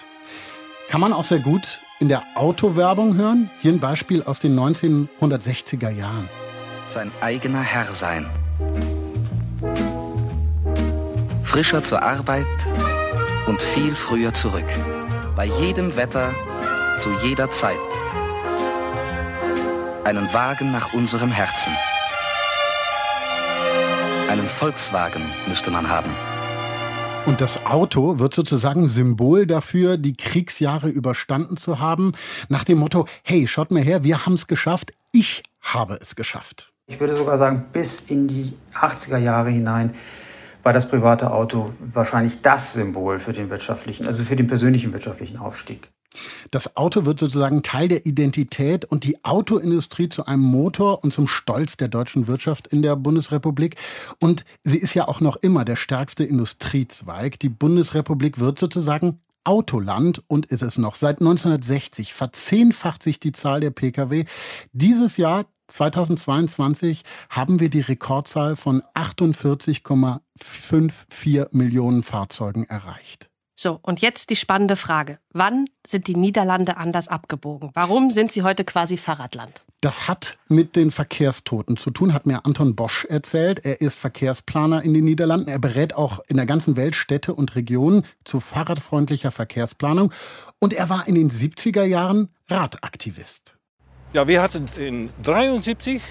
Kann 0.89 0.99
man 0.99 1.13
auch 1.13 1.25
sehr 1.25 1.39
gut 1.39 1.79
in 2.03 2.09
der 2.09 2.23
Autowerbung 2.35 3.15
hören. 3.15 3.49
Hier 3.61 3.71
ein 3.71 3.79
Beispiel 3.79 4.23
aus 4.23 4.39
den 4.39 4.59
1960er 4.59 5.89
Jahren. 5.89 6.27
Sein 6.89 7.13
eigener 7.21 7.61
Herr 7.61 7.93
sein 7.93 8.29
Frischer 11.45 11.81
zur 11.81 12.03
Arbeit 12.03 12.45
und 13.47 13.61
viel 13.61 13.95
früher 13.95 14.33
zurück. 14.33 14.65
Bei 15.37 15.45
jedem 15.45 15.95
Wetter, 15.95 16.33
zu 16.97 17.09
jeder 17.23 17.49
Zeit. 17.51 17.77
Einen 20.03 20.27
Wagen 20.33 20.73
nach 20.73 20.93
unserem 20.93 21.31
Herzen. 21.31 21.71
Einen 24.29 24.49
Volkswagen 24.49 25.23
müsste 25.47 25.71
man 25.71 25.87
haben. 25.87 26.11
Und 27.25 27.39
das 27.39 27.65
Auto 27.65 28.19
wird 28.19 28.33
sozusagen 28.33 28.87
Symbol 28.87 29.47
dafür, 29.47 29.95
die 29.95 30.13
Kriegsjahre 30.13 30.89
überstanden 30.89 31.55
zu 31.55 31.79
haben, 31.79 32.11
nach 32.49 32.65
dem 32.65 32.79
Motto, 32.79 33.07
hey, 33.23 33.47
schaut 33.47 33.71
mal 33.71 33.81
her, 33.81 34.03
wir 34.03 34.25
haben 34.25 34.33
es 34.33 34.45
geschafft, 34.45 34.91
ich 35.13 35.41
habe 35.61 35.97
es 36.01 36.17
geschafft. 36.17 36.73
Ich 36.87 36.99
würde 36.99 37.15
sogar 37.15 37.37
sagen, 37.37 37.67
bis 37.71 38.01
in 38.01 38.27
die 38.27 38.57
80er 38.73 39.17
Jahre 39.17 39.51
hinein 39.51 39.93
war 40.63 40.73
das 40.73 40.89
private 40.89 41.31
Auto 41.31 41.73
wahrscheinlich 41.79 42.41
das 42.41 42.73
Symbol 42.73 43.21
für 43.21 43.31
den 43.31 43.49
wirtschaftlichen, 43.49 44.05
also 44.05 44.25
für 44.25 44.35
den 44.35 44.47
persönlichen 44.47 44.91
wirtschaftlichen 44.91 45.37
Aufstieg. 45.37 45.89
Das 46.51 46.75
Auto 46.75 47.05
wird 47.05 47.19
sozusagen 47.19 47.63
Teil 47.63 47.87
der 47.87 48.05
Identität 48.05 48.85
und 48.85 49.03
die 49.03 49.23
Autoindustrie 49.23 50.09
zu 50.09 50.25
einem 50.25 50.43
Motor 50.43 51.03
und 51.03 51.13
zum 51.13 51.27
Stolz 51.27 51.77
der 51.77 51.87
deutschen 51.87 52.27
Wirtschaft 52.27 52.67
in 52.67 52.81
der 52.81 52.95
Bundesrepublik. 52.95 53.75
Und 54.19 54.45
sie 54.63 54.77
ist 54.77 54.93
ja 54.93 55.07
auch 55.07 55.21
noch 55.21 55.37
immer 55.37 55.65
der 55.65 55.75
stärkste 55.75 56.23
Industriezweig. 56.23 57.39
Die 57.39 57.49
Bundesrepublik 57.49 58.39
wird 58.39 58.59
sozusagen 58.59 59.19
Autoland 59.43 60.23
und 60.27 60.45
ist 60.45 60.61
es 60.61 60.77
noch. 60.77 60.95
Seit 60.95 61.19
1960 61.19 62.13
verzehnfacht 62.13 63.03
sich 63.03 63.19
die 63.19 63.33
Zahl 63.33 63.59
der 63.59 63.71
Pkw. 63.71 64.23
Dieses 64.71 65.17
Jahr 65.17 65.45
2022 65.67 67.03
haben 67.29 67.59
wir 67.59 67.69
die 67.69 67.81
Rekordzahl 67.81 68.55
von 68.55 68.83
48,54 68.95 71.49
Millionen 71.51 72.03
Fahrzeugen 72.03 72.63
erreicht. 72.65 73.29
So, 73.55 73.79
und 73.81 74.01
jetzt 74.01 74.29
die 74.29 74.35
spannende 74.35 74.75
Frage. 74.75 75.19
Wann 75.31 75.65
sind 75.85 76.07
die 76.07 76.15
Niederlande 76.15 76.77
anders 76.77 77.07
abgebogen? 77.07 77.69
Warum 77.73 78.09
sind 78.09 78.31
sie 78.31 78.41
heute 78.41 78.63
quasi 78.63 78.97
Fahrradland? 78.97 79.63
Das 79.79 80.07
hat 80.07 80.37
mit 80.47 80.75
den 80.75 80.91
Verkehrstoten 80.91 81.75
zu 81.75 81.91
tun, 81.91 82.13
hat 82.13 82.25
mir 82.25 82.45
Anton 82.45 82.73
Bosch 82.73 83.05
erzählt. 83.05 83.65
Er 83.65 83.81
ist 83.81 83.99
Verkehrsplaner 83.99 84.81
in 84.81 84.93
den 84.93 85.03
Niederlanden. 85.03 85.49
Er 85.49 85.59
berät 85.59 85.93
auch 85.93 86.21
in 86.27 86.37
der 86.37 86.45
ganzen 86.45 86.77
Welt 86.77 86.95
Städte 86.95 87.33
und 87.33 87.55
Regionen 87.55 88.05
zu 88.23 88.39
fahrradfreundlicher 88.39 89.31
Verkehrsplanung. 89.31 90.13
Und 90.59 90.73
er 90.73 90.89
war 90.89 91.07
in 91.07 91.15
den 91.15 91.29
70er 91.29 91.83
Jahren 91.83 92.29
Radaktivist. 92.47 93.57
Ja, 94.13 94.27
wir 94.27 94.41
hatten 94.41 94.67
in 94.77 95.09
73 95.21 96.01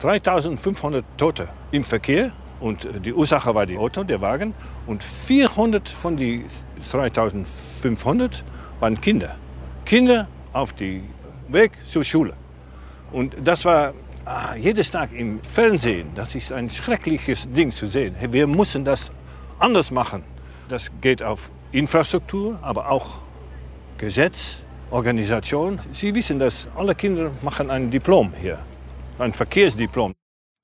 3500 0.00 1.04
Tote 1.16 1.48
im 1.70 1.84
Verkehr 1.84 2.32
und 2.60 2.84
äh, 2.84 3.00
die 3.00 3.12
Ursache 3.12 3.54
war 3.54 3.66
die 3.66 3.78
Auto, 3.78 4.04
der 4.04 4.20
Wagen 4.20 4.54
und 4.86 5.02
400 5.02 5.88
von 5.88 6.16
den 6.16 6.44
3500 6.90 8.44
waren 8.80 9.00
Kinder. 9.00 9.36
Kinder 9.84 10.28
auf 10.52 10.72
dem 10.72 11.04
Weg 11.48 11.72
zur 11.86 12.04
Schule. 12.04 12.34
Und 13.12 13.34
das 13.44 13.64
war 13.64 13.92
ah, 14.24 14.54
jedes 14.54 14.90
Tag 14.90 15.12
im 15.12 15.42
Fernsehen. 15.42 16.10
Das 16.14 16.34
ist 16.34 16.52
ein 16.52 16.68
schreckliches 16.68 17.48
Ding 17.52 17.70
zu 17.70 17.86
sehen. 17.86 18.14
Wir 18.30 18.46
müssen 18.46 18.84
das 18.84 19.10
anders 19.58 19.90
machen. 19.90 20.24
Das 20.68 20.90
geht 21.00 21.22
auf 21.22 21.50
Infrastruktur, 21.72 22.58
aber 22.62 22.90
auch 22.90 23.18
Gesetz, 23.98 24.58
Organisation. 24.90 25.78
Sie 25.92 26.14
wissen, 26.14 26.38
dass 26.38 26.68
alle 26.76 26.94
Kinder 26.94 27.30
machen 27.42 27.70
ein 27.70 27.90
Diplom 27.90 28.32
hier, 28.40 28.58
ein 29.18 29.32
Verkehrsdiplom. 29.32 30.12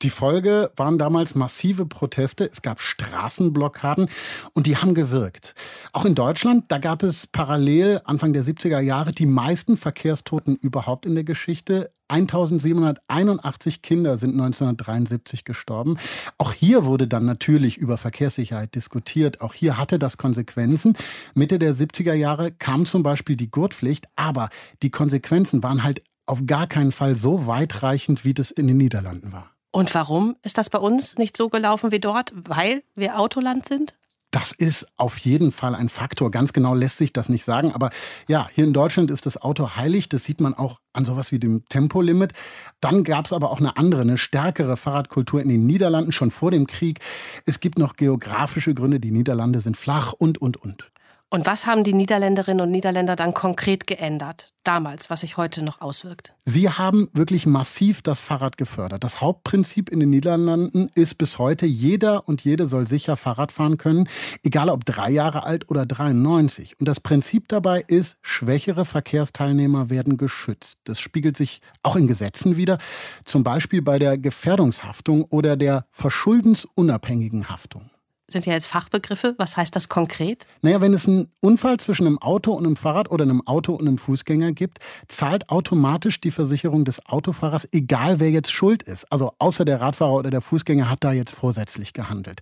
Die 0.02 0.10
Folge 0.10 0.70
waren 0.76 0.96
damals 0.96 1.34
massive 1.34 1.84
Proteste, 1.84 2.48
es 2.48 2.62
gab 2.62 2.80
Straßenblockaden 2.80 4.08
und 4.52 4.68
die 4.68 4.76
haben 4.76 4.94
gewirkt. 4.94 5.56
Auch 5.92 6.04
in 6.04 6.14
Deutschland, 6.14 6.66
da 6.68 6.78
gab 6.78 7.02
es 7.02 7.26
parallel 7.26 8.00
Anfang 8.04 8.32
der 8.32 8.44
70er 8.44 8.78
Jahre 8.78 9.10
die 9.10 9.26
meisten 9.26 9.76
Verkehrstoten 9.76 10.54
überhaupt 10.54 11.04
in 11.04 11.16
der 11.16 11.24
Geschichte. 11.24 11.90
1781 12.06 13.82
Kinder 13.82 14.18
sind 14.18 14.34
1973 14.34 15.44
gestorben. 15.44 15.98
Auch 16.38 16.52
hier 16.52 16.84
wurde 16.84 17.08
dann 17.08 17.26
natürlich 17.26 17.76
über 17.76 17.98
Verkehrssicherheit 17.98 18.76
diskutiert. 18.76 19.40
Auch 19.40 19.52
hier 19.52 19.76
hatte 19.78 19.98
das 19.98 20.16
Konsequenzen. 20.16 20.96
Mitte 21.34 21.58
der 21.58 21.74
70er 21.74 22.14
Jahre 22.14 22.52
kam 22.52 22.86
zum 22.86 23.02
Beispiel 23.02 23.34
die 23.34 23.50
Gurtpflicht, 23.50 24.06
aber 24.14 24.48
die 24.84 24.90
Konsequenzen 24.90 25.64
waren 25.64 25.82
halt 25.82 26.04
auf 26.24 26.46
gar 26.46 26.68
keinen 26.68 26.92
Fall 26.92 27.16
so 27.16 27.48
weitreichend, 27.48 28.24
wie 28.24 28.34
das 28.34 28.52
in 28.52 28.68
den 28.68 28.76
Niederlanden 28.76 29.32
war. 29.32 29.57
Und 29.70 29.94
warum 29.94 30.36
ist 30.42 30.58
das 30.58 30.70
bei 30.70 30.78
uns 30.78 31.18
nicht 31.18 31.36
so 31.36 31.48
gelaufen 31.48 31.92
wie 31.92 32.00
dort? 32.00 32.32
Weil 32.34 32.82
wir 32.94 33.18
Autoland 33.18 33.66
sind? 33.66 33.94
Das 34.30 34.52
ist 34.52 34.86
auf 34.98 35.18
jeden 35.18 35.52
Fall 35.52 35.74
ein 35.74 35.88
Faktor. 35.88 36.30
Ganz 36.30 36.52
genau 36.52 36.74
lässt 36.74 36.98
sich 36.98 37.14
das 37.14 37.30
nicht 37.30 37.44
sagen. 37.44 37.72
Aber 37.72 37.88
ja, 38.28 38.48
hier 38.52 38.64
in 38.64 38.74
Deutschland 38.74 39.10
ist 39.10 39.24
das 39.24 39.40
Auto 39.40 39.74
heilig. 39.76 40.10
Das 40.10 40.24
sieht 40.24 40.40
man 40.42 40.52
auch 40.52 40.80
an 40.92 41.06
sowas 41.06 41.32
wie 41.32 41.38
dem 41.38 41.64
Tempolimit. 41.70 42.34
Dann 42.82 43.04
gab 43.04 43.24
es 43.24 43.32
aber 43.32 43.50
auch 43.50 43.58
eine 43.58 43.78
andere, 43.78 44.02
eine 44.02 44.18
stärkere 44.18 44.76
Fahrradkultur 44.76 45.40
in 45.40 45.48
den 45.48 45.66
Niederlanden 45.66 46.12
schon 46.12 46.30
vor 46.30 46.50
dem 46.50 46.66
Krieg. 46.66 47.00
Es 47.46 47.60
gibt 47.60 47.78
noch 47.78 47.96
geografische 47.96 48.74
Gründe. 48.74 49.00
Die 49.00 49.12
Niederlande 49.12 49.62
sind 49.62 49.78
flach 49.78 50.12
und, 50.12 50.36
und, 50.36 50.58
und. 50.58 50.90
Und 51.30 51.44
was 51.44 51.66
haben 51.66 51.84
die 51.84 51.92
Niederländerinnen 51.92 52.62
und 52.62 52.70
Niederländer 52.70 53.14
dann 53.14 53.34
konkret 53.34 53.86
geändert, 53.86 54.54
damals, 54.64 55.10
was 55.10 55.20
sich 55.20 55.36
heute 55.36 55.62
noch 55.62 55.82
auswirkt? 55.82 56.32
Sie 56.46 56.70
haben 56.70 57.10
wirklich 57.12 57.44
massiv 57.44 58.00
das 58.00 58.22
Fahrrad 58.22 58.56
gefördert. 58.56 59.04
Das 59.04 59.20
Hauptprinzip 59.20 59.90
in 59.90 60.00
den 60.00 60.08
Niederlanden 60.08 60.90
ist 60.94 61.18
bis 61.18 61.38
heute, 61.38 61.66
jeder 61.66 62.26
und 62.26 62.44
jede 62.44 62.66
soll 62.66 62.86
sicher 62.86 63.18
Fahrrad 63.18 63.52
fahren 63.52 63.76
können, 63.76 64.08
egal 64.42 64.70
ob 64.70 64.86
drei 64.86 65.10
Jahre 65.10 65.44
alt 65.44 65.68
oder 65.70 65.84
93. 65.84 66.80
Und 66.80 66.88
das 66.88 66.98
Prinzip 66.98 67.46
dabei 67.48 67.84
ist, 67.86 68.16
schwächere 68.22 68.86
Verkehrsteilnehmer 68.86 69.90
werden 69.90 70.16
geschützt. 70.16 70.78
Das 70.84 70.98
spiegelt 70.98 71.36
sich 71.36 71.60
auch 71.82 71.96
in 71.96 72.06
Gesetzen 72.06 72.56
wieder, 72.56 72.78
zum 73.26 73.44
Beispiel 73.44 73.82
bei 73.82 73.98
der 73.98 74.16
Gefährdungshaftung 74.16 75.24
oder 75.24 75.58
der 75.58 75.84
verschuldensunabhängigen 75.92 77.50
Haftung 77.50 77.90
sind 78.30 78.44
ja 78.44 78.52
jetzt 78.52 78.66
Fachbegriffe. 78.66 79.34
Was 79.38 79.56
heißt 79.56 79.74
das 79.74 79.88
konkret? 79.88 80.46
Naja, 80.60 80.80
wenn 80.80 80.92
es 80.92 81.08
einen 81.08 81.28
Unfall 81.40 81.78
zwischen 81.78 82.06
einem 82.06 82.18
Auto 82.18 82.52
und 82.52 82.66
einem 82.66 82.76
Fahrrad 82.76 83.10
oder 83.10 83.24
einem 83.24 83.46
Auto 83.46 83.74
und 83.74 83.88
einem 83.88 83.98
Fußgänger 83.98 84.52
gibt, 84.52 84.78
zahlt 85.08 85.48
automatisch 85.48 86.20
die 86.20 86.30
Versicherung 86.30 86.84
des 86.84 87.04
Autofahrers, 87.06 87.66
egal 87.72 88.20
wer 88.20 88.30
jetzt 88.30 88.52
schuld 88.52 88.82
ist. 88.82 89.10
Also 89.10 89.32
außer 89.38 89.64
der 89.64 89.80
Radfahrer 89.80 90.12
oder 90.12 90.30
der 90.30 90.42
Fußgänger 90.42 90.90
hat 90.90 91.04
da 91.04 91.12
jetzt 91.12 91.34
vorsätzlich 91.34 91.94
gehandelt. 91.94 92.40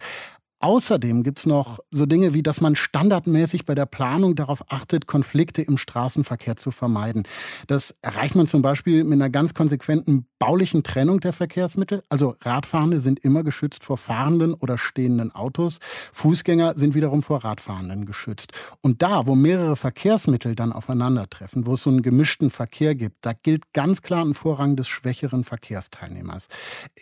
Außerdem 0.60 1.22
gibt 1.22 1.40
es 1.40 1.46
noch 1.46 1.80
so 1.90 2.06
Dinge 2.06 2.32
wie, 2.32 2.42
dass 2.42 2.62
man 2.62 2.76
standardmäßig 2.76 3.66
bei 3.66 3.74
der 3.74 3.84
Planung 3.84 4.36
darauf 4.36 4.72
achtet, 4.72 5.06
Konflikte 5.06 5.60
im 5.60 5.76
Straßenverkehr 5.76 6.56
zu 6.56 6.70
vermeiden. 6.70 7.24
Das 7.66 7.94
erreicht 8.00 8.34
man 8.34 8.46
zum 8.46 8.62
Beispiel 8.62 9.04
mit 9.04 9.14
einer 9.14 9.28
ganz 9.28 9.52
konsequenten 9.52 10.26
baulichen 10.38 10.82
Trennung 10.82 11.20
der 11.20 11.34
Verkehrsmittel. 11.34 12.02
Also 12.08 12.36
Radfahrende 12.40 13.00
sind 13.00 13.18
immer 13.20 13.44
geschützt 13.44 13.84
vor 13.84 13.98
fahrenden 13.98 14.54
oder 14.54 14.78
stehenden 14.78 15.34
Autos. 15.34 15.78
Fußgänger 16.14 16.74
sind 16.76 16.94
wiederum 16.94 17.22
vor 17.22 17.44
Radfahrenden 17.44 18.06
geschützt. 18.06 18.52
Und 18.80 19.02
da, 19.02 19.26
wo 19.26 19.34
mehrere 19.34 19.76
Verkehrsmittel 19.76 20.54
dann 20.54 20.72
aufeinandertreffen, 20.72 21.66
wo 21.66 21.74
es 21.74 21.82
so 21.82 21.90
einen 21.90 22.00
gemischten 22.00 22.50
Verkehr 22.50 22.94
gibt, 22.94 23.16
da 23.26 23.34
gilt 23.34 23.74
ganz 23.74 24.00
klar 24.00 24.24
ein 24.24 24.32
Vorrang 24.32 24.76
des 24.76 24.88
schwächeren 24.88 25.44
Verkehrsteilnehmers. 25.44 26.48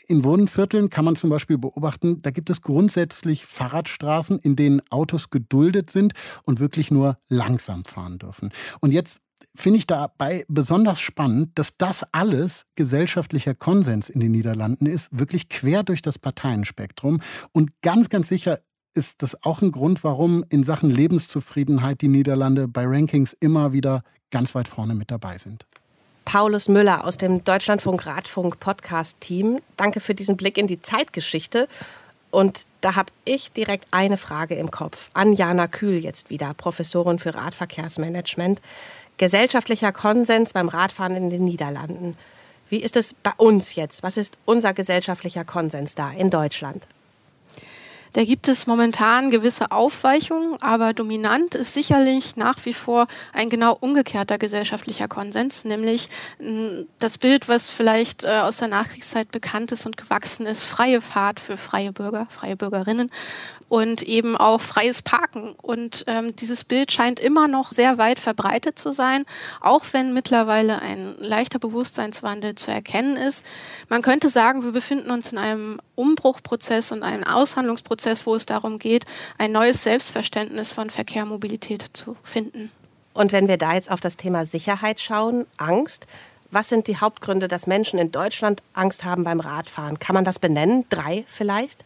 In 0.09 0.25
Wohnvierteln 0.25 0.91
kann 0.91 1.05
man 1.05 1.15
zum 1.15 1.31
Beispiel 1.31 1.59
beobachten, 1.59 2.21
da 2.21 2.31
gibt 2.31 2.51
es 2.51 2.61
grundsätzlich 2.61 3.44
Fahrradstraßen, 3.45 4.39
in 4.39 4.57
denen 4.57 4.83
Autos 4.91 5.31
geduldet 5.31 5.91
sind 5.91 6.15
und 6.45 6.61
wirklich 6.61 6.91
nur 6.91 7.19
langsam 7.29 7.85
fahren 7.85 8.19
dürfen. 8.19 8.51
Und 8.81 8.93
jetzt 8.93 9.21
finde 9.55 9.79
ich 9.79 9.87
dabei 9.87 10.45
besonders 10.49 11.01
spannend, 11.01 11.51
dass 11.55 11.77
das 11.77 12.05
alles 12.13 12.67
gesellschaftlicher 12.75 13.55
Konsens 13.55 14.09
in 14.09 14.21
den 14.21 14.33
Niederlanden 14.33 14.87
ist, 14.87 15.09
wirklich 15.13 15.49
quer 15.49 15.83
durch 15.83 16.03
das 16.03 16.19
Parteienspektrum. 16.19 17.21
Und 17.53 17.71
ganz, 17.83 18.09
ganz 18.09 18.29
sicher 18.29 18.61
ist 18.95 19.23
das 19.23 19.43
auch 19.45 19.61
ein 19.63 19.73
Grund, 19.73 20.05
warum 20.05 20.45
in 20.49 20.65
Sachen 20.65 20.91
Lebenszufriedenheit 20.91 22.01
die 22.01 22.09
Niederlande 22.09 22.69
bei 22.69 22.85
Rankings 22.85 23.37
immer 23.39 23.73
wieder 23.73 24.03
ganz 24.31 24.55
weit 24.55 24.69
vorne 24.69 24.95
mit 24.95 25.11
dabei 25.11 25.39
sind. 25.39 25.67
Paulus 26.25 26.69
Müller 26.69 27.05
aus 27.05 27.19
dem 27.19 27.45
Deutschlandfunk 27.45 28.07
Radfunk 28.07 28.59
Podcast 28.59 29.21
Team. 29.21 29.61
Danke 29.77 30.01
für 30.01 30.15
diesen 30.15 30.37
Blick 30.37 30.57
in 30.59 30.67
die 30.67 30.81
Zeitgeschichte 30.81 31.69
Und 32.35 32.65
da 32.81 32.97
habe 32.97 33.13
ich 33.25 33.53
direkt 33.53 33.87
eine 33.93 34.17
Frage 34.17 34.57
im 34.57 34.71
Kopf. 34.71 35.09
An 35.15 35.35
Jana 35.35 35.69
Kühl 35.69 35.99
jetzt 35.99 36.31
wieder, 36.31 36.53
Professorin 36.53 37.19
für 37.19 37.35
Radverkehrsmanagement. 37.35 38.61
Gesellschaftlicher 39.17 39.93
Konsens 39.93 40.53
beim 40.53 40.69
Radfahren 40.69 41.15
in 41.15 41.31
den 41.31 41.45
Niederlanden. 41.45 42.17
Wie 42.69 42.79
ist 42.79 42.97
es 42.97 43.15
bei 43.15 43.31
uns 43.37 43.77
jetzt? 43.77 44.03
Was 44.03 44.17
ist 44.17 44.37
unser 44.45 44.75
gesellschaftlicher 44.75 45.45
Konsens 45.45 45.95
da 45.95 46.11
in 46.11 46.31
Deutschland? 46.31 46.89
Da 48.15 48.25
gibt 48.25 48.47
es 48.47 48.69
momentan 48.69 49.33
gewisse 49.33 49.73
Aufweichungen, 49.73 50.57
aber 50.63 50.93
dominant 50.93 51.57
ist 51.57 51.75
sicherlich 51.75 52.37
nach 52.37 52.65
wie 52.65 52.73
vor 52.73 53.09
ein 53.33 53.51
genau 53.51 53.77
umgekehrter 53.79 54.39
gesellschaftlicher 54.39 55.09
Konsens, 55.09 55.65
nämlich 55.65 56.09
das 57.01 57.19
Bild, 57.19 57.49
was 57.49 57.69
vielleicht 57.69 58.23
äh, 58.23 58.29
aus 58.29 58.59
der 58.59 58.69
Nachkriegszeit 58.69 59.33
bekannt 59.33 59.73
ist 59.73 59.85
und 59.85 59.97
gewachsen 59.97 60.47
ist, 60.47 60.63
freie 60.63 61.01
Fahrt 61.01 61.41
für 61.41 61.57
freie 61.57 61.91
Bürger, 61.91 62.29
freie 62.31 62.55
Bürgerinnen 62.55 63.11
und 63.69 64.03
eben 64.03 64.37
auch 64.37 64.61
freies 64.61 65.03
Parken. 65.03 65.55
Und 65.61 66.05
ähm, 66.07 66.37
dieses 66.37 66.63
Bild 66.63 66.93
scheint 66.93 67.19
immer 67.19 67.49
noch 67.49 67.73
sehr 67.73 67.99
weit 67.99 68.21
verbreitet 68.21 68.79
zu 68.79 68.93
sein, 68.93 69.25
auch 69.61 69.85
wenn 69.91 70.15
mittlerweile 70.15 70.81
ein 70.81 71.17
leichter 71.19 71.59
Bewusstseinswandel 71.59 72.55
zu 72.55 72.71
erkennen 72.71 73.17
ist. 73.17 73.45
Man 73.89 74.03
könnte 74.03 74.29
sagen, 74.29 74.63
wir 74.63 74.71
befinden 74.71 75.11
uns 75.11 75.33
in 75.33 75.39
einem 75.39 75.81
Umbruchprozess 75.97 76.93
und 76.93 77.03
einem 77.03 77.25
Aushandlungsprozess, 77.25 78.04
wo 78.27 78.35
es 78.35 78.47
darum 78.47 78.79
geht, 78.79 79.07
ein 79.39 79.53
neues 79.53 79.83
Selbstverständnis 79.83 80.71
von 80.71 80.91
Verkehr 80.91 81.25
Mobilität 81.25 81.85
zu 81.93 82.17
finden. 82.23 82.71
Und 83.13 83.33
wenn 83.33 83.49
wir 83.49 83.57
da 83.57 83.75
jetzt 83.75 83.91
auf 83.91 84.01
das 84.01 84.17
Thema 84.17 84.45
Sicherheit 84.45 85.01
schauen, 85.01 85.47
Angst, 85.57 86.07
was 86.51 86.69
sind 86.69 86.87
die 86.87 86.99
Hauptgründe, 86.99 87.49
dass 87.49 87.67
Menschen 87.67 87.99
in 87.99 88.13
Deutschland 88.13 88.63
Angst 88.75 89.05
haben 89.05 89.25
beim 89.25 89.41
Radfahren? 89.41 89.99
Kann 89.99 90.15
man 90.15 90.25
das 90.25 90.39
benennen? 90.39 90.85
Drei 90.89 91.25
vielleicht? 91.29 91.85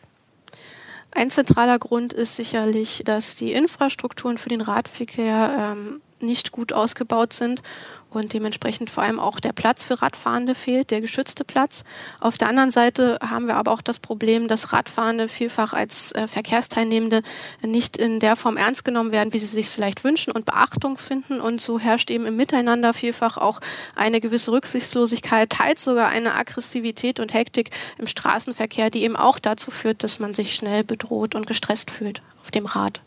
Ein 1.11 1.31
zentraler 1.31 1.79
Grund 1.79 2.13
ist 2.13 2.37
sicherlich, 2.37 3.03
dass 3.05 3.35
die 3.35 3.53
Infrastrukturen 3.53 4.37
für 4.37 4.51
den 4.51 4.61
Radverkehr 4.61 5.75
ähm, 5.77 6.01
nicht 6.21 6.53
gut 6.53 6.73
ausgebaut 6.73 7.33
sind 7.33 7.63
und 8.11 8.33
dementsprechend 8.33 8.91
vor 8.91 9.03
allem 9.03 9.21
auch 9.21 9.41
der 9.41 9.53
Platz 9.53 9.85
für 9.85 10.01
Radfahrende 10.01 10.55
fehlt, 10.55 10.91
der 10.91 11.01
geschützte 11.01 11.45
Platz. 11.45 11.85
Auf 12.21 12.39
der 12.39 12.49
anderen 12.49 12.71
Seite 12.71 13.19
haben 13.21 13.47
wir 13.47 13.57
aber 13.57 13.73
auch 13.73 13.83
das 13.83 13.99
Problem, 13.99 14.49
dass 14.49 14.73
Radfahrende 14.73 15.29
vielfach 15.29 15.73
als 15.73 16.13
äh, 16.13 16.27
Verkehrsteilnehmende 16.27 17.23
nicht 17.63 17.97
in 17.97 18.21
der 18.21 18.37
Form 18.37 18.57
ernst 18.57 18.85
genommen 18.85 19.13
werden, 19.13 19.33
wie 19.33 19.39
sie 19.39 19.47
sich 19.47 19.69
vielleicht 19.69 20.05
wünschen 20.05 20.33
und 20.33 20.47
Beachtung 20.47 20.97
finden. 20.97 21.41
Und 21.41 21.61
so 21.61 21.79
herrscht 21.79 22.11
eben 22.11 22.27
im 22.27 22.37
Miteinander 22.37 22.95
vielfach 22.95 23.37
auch 23.37 23.61
eine 23.95 24.21
gewisse 24.21 24.53
Rücksichtslosigkeit, 24.53 25.51
teils 25.51 25.85
sogar 25.85 26.09
eine 26.09 26.35
Aggressivität 26.35 27.21
und 27.21 27.35
Hektik 27.35 27.71
im 27.99 28.07
Straßenverkehr, 28.07 28.91
die 28.91 29.03
eben 29.03 29.17
auch 29.17 29.39
dazu 29.39 29.71
führt, 29.71 30.03
dass 30.03 30.19
man 30.19 30.33
sich 30.33 30.55
schnell 30.55 30.83
bedroht 30.83 31.35
und 31.35 31.47
gestresst 31.47 31.91
fühlt 31.91 32.23
auf 32.41 32.51
dem 32.51 32.67
Rad. 32.67 33.01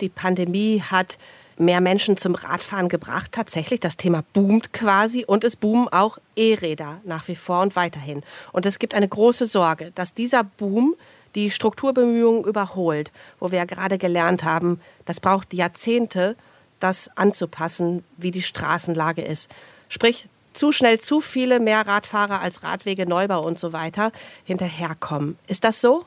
Die 0.00 0.08
Pandemie 0.08 0.82
hat 0.82 1.18
mehr 1.58 1.80
Menschen 1.80 2.16
zum 2.16 2.34
Radfahren 2.34 2.88
gebracht. 2.88 3.32
Tatsächlich, 3.32 3.80
das 3.80 3.96
Thema 3.96 4.22
boomt 4.32 4.72
quasi 4.72 5.24
und 5.24 5.44
es 5.44 5.56
boomen 5.56 5.88
auch 5.88 6.18
E-Räder 6.36 7.00
nach 7.04 7.28
wie 7.28 7.36
vor 7.36 7.60
und 7.62 7.76
weiterhin. 7.76 8.22
Und 8.52 8.66
es 8.66 8.78
gibt 8.78 8.94
eine 8.94 9.08
große 9.08 9.46
Sorge, 9.46 9.92
dass 9.94 10.14
dieser 10.14 10.44
Boom 10.44 10.94
die 11.34 11.50
Strukturbemühungen 11.50 12.44
überholt, 12.44 13.12
wo 13.38 13.50
wir 13.50 13.58
ja 13.58 13.64
gerade 13.64 13.98
gelernt 13.98 14.42
haben, 14.42 14.80
das 15.04 15.20
braucht 15.20 15.52
Jahrzehnte, 15.52 16.36
das 16.80 17.10
anzupassen, 17.16 18.04
wie 18.16 18.30
die 18.30 18.42
Straßenlage 18.42 19.22
ist. 19.22 19.50
Sprich, 19.88 20.28
zu 20.52 20.72
schnell 20.72 20.98
zu 20.98 21.20
viele 21.20 21.60
mehr 21.60 21.86
Radfahrer 21.86 22.40
als 22.40 22.62
Radwege, 22.62 23.06
Neubau 23.06 23.44
und 23.44 23.58
so 23.58 23.72
weiter 23.72 24.10
hinterherkommen. 24.44 25.38
Ist 25.46 25.64
das 25.64 25.80
so? 25.80 26.04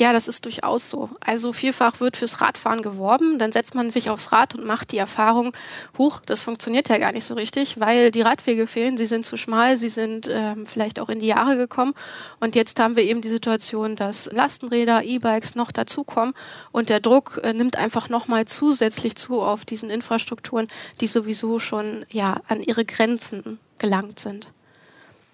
Ja, 0.00 0.14
das 0.14 0.28
ist 0.28 0.46
durchaus 0.46 0.88
so. 0.88 1.10
Also 1.20 1.52
vielfach 1.52 2.00
wird 2.00 2.16
fürs 2.16 2.40
Radfahren 2.40 2.80
geworben, 2.80 3.38
dann 3.38 3.52
setzt 3.52 3.74
man 3.74 3.90
sich 3.90 4.08
aufs 4.08 4.32
Rad 4.32 4.54
und 4.54 4.64
macht 4.64 4.92
die 4.92 4.96
Erfahrung, 4.96 5.52
huch, 5.98 6.20
das 6.24 6.40
funktioniert 6.40 6.88
ja 6.88 6.96
gar 6.96 7.12
nicht 7.12 7.26
so 7.26 7.34
richtig, 7.34 7.78
weil 7.78 8.10
die 8.10 8.22
Radwege 8.22 8.66
fehlen, 8.66 8.96
sie 8.96 9.04
sind 9.04 9.26
zu 9.26 9.36
schmal, 9.36 9.76
sie 9.76 9.90
sind 9.90 10.26
äh, 10.26 10.54
vielleicht 10.64 11.00
auch 11.00 11.10
in 11.10 11.18
die 11.18 11.26
Jahre 11.26 11.58
gekommen. 11.58 11.92
Und 12.40 12.54
jetzt 12.54 12.80
haben 12.80 12.96
wir 12.96 13.02
eben 13.02 13.20
die 13.20 13.28
Situation, 13.28 13.94
dass 13.94 14.32
Lastenräder, 14.32 15.04
E-Bikes 15.04 15.54
noch 15.54 15.70
dazukommen 15.70 16.32
und 16.72 16.88
der 16.88 17.00
Druck 17.00 17.38
äh, 17.44 17.52
nimmt 17.52 17.76
einfach 17.76 18.08
nochmal 18.08 18.46
zusätzlich 18.46 19.16
zu 19.16 19.42
auf 19.42 19.66
diesen 19.66 19.90
Infrastrukturen, 19.90 20.68
die 21.02 21.08
sowieso 21.08 21.58
schon 21.58 22.06
ja 22.10 22.40
an 22.48 22.62
ihre 22.62 22.86
Grenzen 22.86 23.58
gelangt 23.78 24.18
sind. 24.18 24.46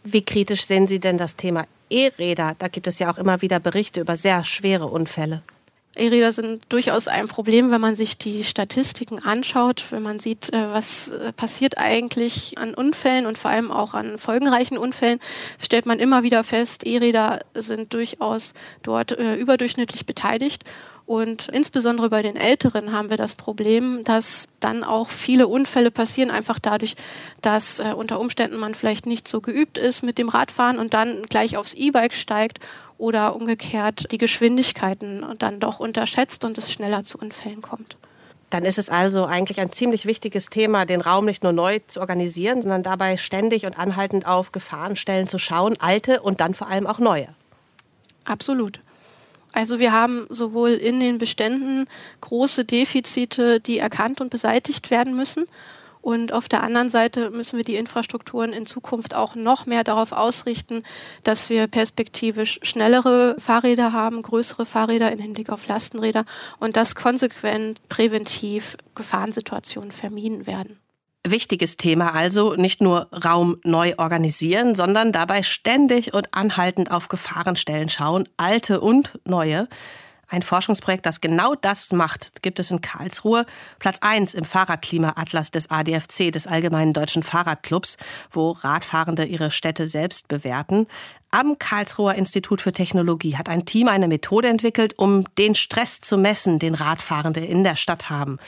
Wie 0.02 0.22
kritisch 0.22 0.64
sehen 0.64 0.88
Sie 0.88 0.98
denn 0.98 1.18
das 1.18 1.36
Thema 1.36 1.66
E-Räder? 1.90 2.54
Da 2.58 2.68
gibt 2.68 2.86
es 2.86 2.98
ja 2.98 3.10
auch 3.10 3.18
immer 3.18 3.42
wieder 3.42 3.60
Berichte 3.60 4.00
über 4.00 4.16
sehr 4.16 4.44
schwere 4.44 4.86
Unfälle. 4.86 5.42
E-Räder 5.96 6.32
sind 6.32 6.64
durchaus 6.68 7.08
ein 7.08 7.28
Problem, 7.28 7.70
wenn 7.70 7.80
man 7.80 7.94
sich 7.94 8.18
die 8.18 8.44
Statistiken 8.44 9.18
anschaut, 9.18 9.86
wenn 9.90 10.02
man 10.02 10.18
sieht, 10.20 10.52
äh, 10.52 10.72
was 10.72 11.08
äh, 11.08 11.32
passiert 11.32 11.78
eigentlich 11.78 12.58
an 12.58 12.74
Unfällen 12.74 13.26
und 13.26 13.38
vor 13.38 13.50
allem 13.50 13.70
auch 13.70 13.94
an 13.94 14.18
folgenreichen 14.18 14.78
Unfällen, 14.78 15.20
stellt 15.60 15.86
man 15.86 15.98
immer 15.98 16.22
wieder 16.22 16.44
fest, 16.44 16.86
E-Räder 16.86 17.40
sind 17.54 17.94
durchaus 17.94 18.52
dort 18.82 19.12
äh, 19.12 19.34
überdurchschnittlich 19.36 20.06
beteiligt. 20.06 20.64
Und 21.06 21.48
insbesondere 21.48 22.10
bei 22.10 22.20
den 22.20 22.34
Älteren 22.34 22.90
haben 22.90 23.10
wir 23.10 23.16
das 23.16 23.36
Problem, 23.36 24.02
dass 24.02 24.48
dann 24.58 24.82
auch 24.82 25.08
viele 25.08 25.46
Unfälle 25.46 25.92
passieren, 25.92 26.32
einfach 26.32 26.58
dadurch, 26.58 26.96
dass 27.40 27.78
äh, 27.78 27.92
unter 27.96 28.18
Umständen 28.18 28.56
man 28.56 28.74
vielleicht 28.74 29.06
nicht 29.06 29.28
so 29.28 29.40
geübt 29.40 29.78
ist 29.78 30.02
mit 30.02 30.18
dem 30.18 30.28
Radfahren 30.28 30.80
und 30.80 30.94
dann 30.94 31.22
gleich 31.22 31.56
aufs 31.56 31.74
E-Bike 31.74 32.12
steigt 32.12 32.58
oder 32.98 33.36
umgekehrt 33.36 34.10
die 34.10 34.18
Geschwindigkeiten 34.18 35.24
dann 35.38 35.60
doch 35.60 35.80
unterschätzt 35.80 36.44
und 36.44 36.58
es 36.58 36.72
schneller 36.72 37.02
zu 37.02 37.18
Unfällen 37.18 37.62
kommt. 37.62 37.96
Dann 38.50 38.64
ist 38.64 38.78
es 38.78 38.90
also 38.90 39.26
eigentlich 39.26 39.60
ein 39.60 39.72
ziemlich 39.72 40.06
wichtiges 40.06 40.50
Thema, 40.50 40.84
den 40.84 41.00
Raum 41.00 41.24
nicht 41.24 41.42
nur 41.42 41.52
neu 41.52 41.80
zu 41.86 42.00
organisieren, 42.00 42.62
sondern 42.62 42.82
dabei 42.84 43.16
ständig 43.16 43.66
und 43.66 43.78
anhaltend 43.78 44.26
auf 44.26 44.52
Gefahrenstellen 44.52 45.26
zu 45.26 45.38
schauen, 45.38 45.74
alte 45.80 46.22
und 46.22 46.40
dann 46.40 46.54
vor 46.54 46.68
allem 46.68 46.86
auch 46.86 47.00
neue. 47.00 47.28
Absolut. 48.24 48.80
Also 49.52 49.78
wir 49.78 49.92
haben 49.92 50.26
sowohl 50.28 50.70
in 50.70 51.00
den 51.00 51.18
Beständen 51.18 51.86
große 52.20 52.64
Defizite, 52.64 53.58
die 53.58 53.78
erkannt 53.78 54.20
und 54.20 54.30
beseitigt 54.30 54.90
werden 54.90 55.16
müssen. 55.16 55.46
Und 56.06 56.32
auf 56.32 56.48
der 56.48 56.62
anderen 56.62 56.88
Seite 56.88 57.30
müssen 57.30 57.56
wir 57.56 57.64
die 57.64 57.74
Infrastrukturen 57.74 58.52
in 58.52 58.64
Zukunft 58.64 59.16
auch 59.16 59.34
noch 59.34 59.66
mehr 59.66 59.82
darauf 59.82 60.12
ausrichten, 60.12 60.84
dass 61.24 61.50
wir 61.50 61.66
perspektivisch 61.66 62.60
schnellere 62.62 63.34
Fahrräder 63.40 63.92
haben, 63.92 64.22
größere 64.22 64.66
Fahrräder 64.66 65.10
im 65.10 65.18
Hinblick 65.18 65.50
auf 65.50 65.66
Lastenräder 65.66 66.24
und 66.60 66.76
dass 66.76 66.94
konsequent 66.94 67.80
präventiv 67.88 68.76
Gefahrensituationen 68.94 69.90
vermieden 69.90 70.46
werden. 70.46 70.78
Wichtiges 71.26 71.76
Thema 71.76 72.14
also, 72.14 72.54
nicht 72.54 72.80
nur 72.80 73.08
Raum 73.10 73.56
neu 73.64 73.94
organisieren, 73.98 74.76
sondern 74.76 75.10
dabei 75.10 75.42
ständig 75.42 76.14
und 76.14 76.32
anhaltend 76.34 76.92
auf 76.92 77.08
Gefahrenstellen 77.08 77.88
schauen, 77.88 78.28
alte 78.36 78.80
und 78.80 79.18
neue. 79.24 79.66
Ein 80.28 80.42
Forschungsprojekt, 80.42 81.06
das 81.06 81.20
genau 81.20 81.54
das 81.54 81.92
macht, 81.92 82.42
gibt 82.42 82.58
es 82.58 82.72
in 82.72 82.80
Karlsruhe. 82.80 83.46
Platz 83.78 83.98
1 84.00 84.34
im 84.34 84.44
Fahrradklima-Atlas 84.44 85.52
des 85.52 85.70
ADFC, 85.70 86.32
des 86.32 86.48
Allgemeinen 86.48 86.92
Deutschen 86.92 87.22
Fahrradclubs, 87.22 87.96
wo 88.32 88.50
Radfahrende 88.50 89.24
ihre 89.24 89.52
Städte 89.52 89.86
selbst 89.86 90.26
bewerten. 90.26 90.88
Am 91.30 91.58
Karlsruher 91.58 92.14
Institut 92.14 92.60
für 92.60 92.72
Technologie 92.72 93.36
hat 93.36 93.48
ein 93.48 93.66
Team 93.66 93.88
eine 93.88 94.08
Methode 94.08 94.48
entwickelt, 94.48 94.98
um 94.98 95.24
den 95.36 95.54
Stress 95.54 96.00
zu 96.00 96.16
messen, 96.16 96.58
den 96.58 96.74
Radfahrende 96.74 97.40
in 97.40 97.62
der 97.62 97.76
Stadt 97.76 98.10
haben. 98.10 98.38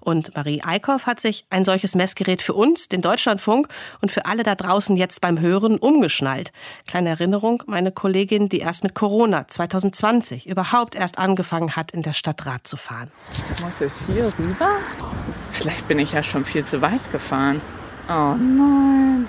Und 0.00 0.34
Marie 0.34 0.62
Eickhoff 0.62 1.06
hat 1.06 1.20
sich 1.20 1.44
ein 1.50 1.64
solches 1.64 1.94
Messgerät 1.94 2.42
für 2.42 2.54
uns, 2.54 2.88
den 2.88 3.02
Deutschlandfunk 3.02 3.68
und 4.00 4.12
für 4.12 4.26
alle 4.26 4.42
da 4.42 4.54
draußen 4.54 4.96
jetzt 4.96 5.20
beim 5.20 5.40
Hören 5.40 5.78
umgeschnallt. 5.78 6.52
Kleine 6.86 7.10
Erinnerung, 7.10 7.62
meine 7.66 7.92
Kollegin, 7.92 8.48
die 8.48 8.60
erst 8.60 8.84
mit 8.84 8.94
Corona 8.94 9.48
2020 9.48 10.46
überhaupt 10.46 10.94
erst 10.94 11.18
angefangen 11.18 11.76
hat, 11.76 11.92
in 11.92 12.02
der 12.02 12.12
Stadt 12.12 12.46
Rad 12.46 12.66
zu 12.66 12.76
fahren. 12.76 13.10
Muss 13.62 13.80
es 13.80 14.06
hier 14.06 14.32
rüber? 14.38 14.70
Vielleicht 15.52 15.88
bin 15.88 15.98
ich 15.98 16.12
ja 16.12 16.22
schon 16.22 16.44
viel 16.44 16.64
zu 16.64 16.80
weit 16.82 17.12
gefahren. 17.12 17.60
Oh 18.08 18.34
nein. 18.34 19.26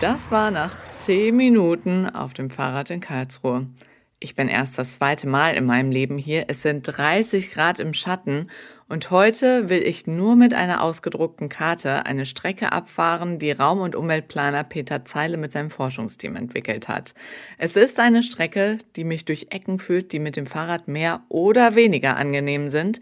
Das 0.00 0.30
war 0.30 0.50
nach 0.50 0.74
zehn 0.90 1.36
Minuten 1.36 2.08
auf 2.08 2.32
dem 2.34 2.50
Fahrrad 2.50 2.90
in 2.90 3.00
Karlsruhe. 3.00 3.66
Ich 4.20 4.36
bin 4.36 4.48
erst 4.48 4.78
das 4.78 4.94
zweite 4.94 5.26
Mal 5.26 5.54
in 5.54 5.66
meinem 5.66 5.90
Leben 5.90 6.16
hier. 6.16 6.44
Es 6.48 6.62
sind 6.62 6.82
30 6.82 7.50
Grad 7.50 7.80
im 7.80 7.92
Schatten 7.92 8.48
Und 8.92 9.10
heute 9.10 9.70
will 9.70 9.80
ich 9.80 10.06
nur 10.06 10.36
mit 10.36 10.52
einer 10.52 10.82
ausgedruckten 10.82 11.48
Karte 11.48 12.04
eine 12.04 12.26
Strecke 12.26 12.72
abfahren, 12.72 13.38
die 13.38 13.50
Raum- 13.50 13.80
und 13.80 13.96
Umweltplaner 13.96 14.64
Peter 14.64 15.06
Zeile 15.06 15.38
mit 15.38 15.50
seinem 15.50 15.70
Forschungsteam 15.70 16.36
entwickelt 16.36 16.88
hat. 16.88 17.14
Es 17.56 17.74
ist 17.74 17.98
eine 17.98 18.22
Strecke, 18.22 18.76
die 18.96 19.04
mich 19.04 19.24
durch 19.24 19.46
Ecken 19.48 19.78
führt, 19.78 20.12
die 20.12 20.18
mit 20.18 20.36
dem 20.36 20.44
Fahrrad 20.44 20.88
mehr 20.88 21.22
oder 21.30 21.74
weniger 21.74 22.18
angenehm 22.18 22.68
sind. 22.68 23.00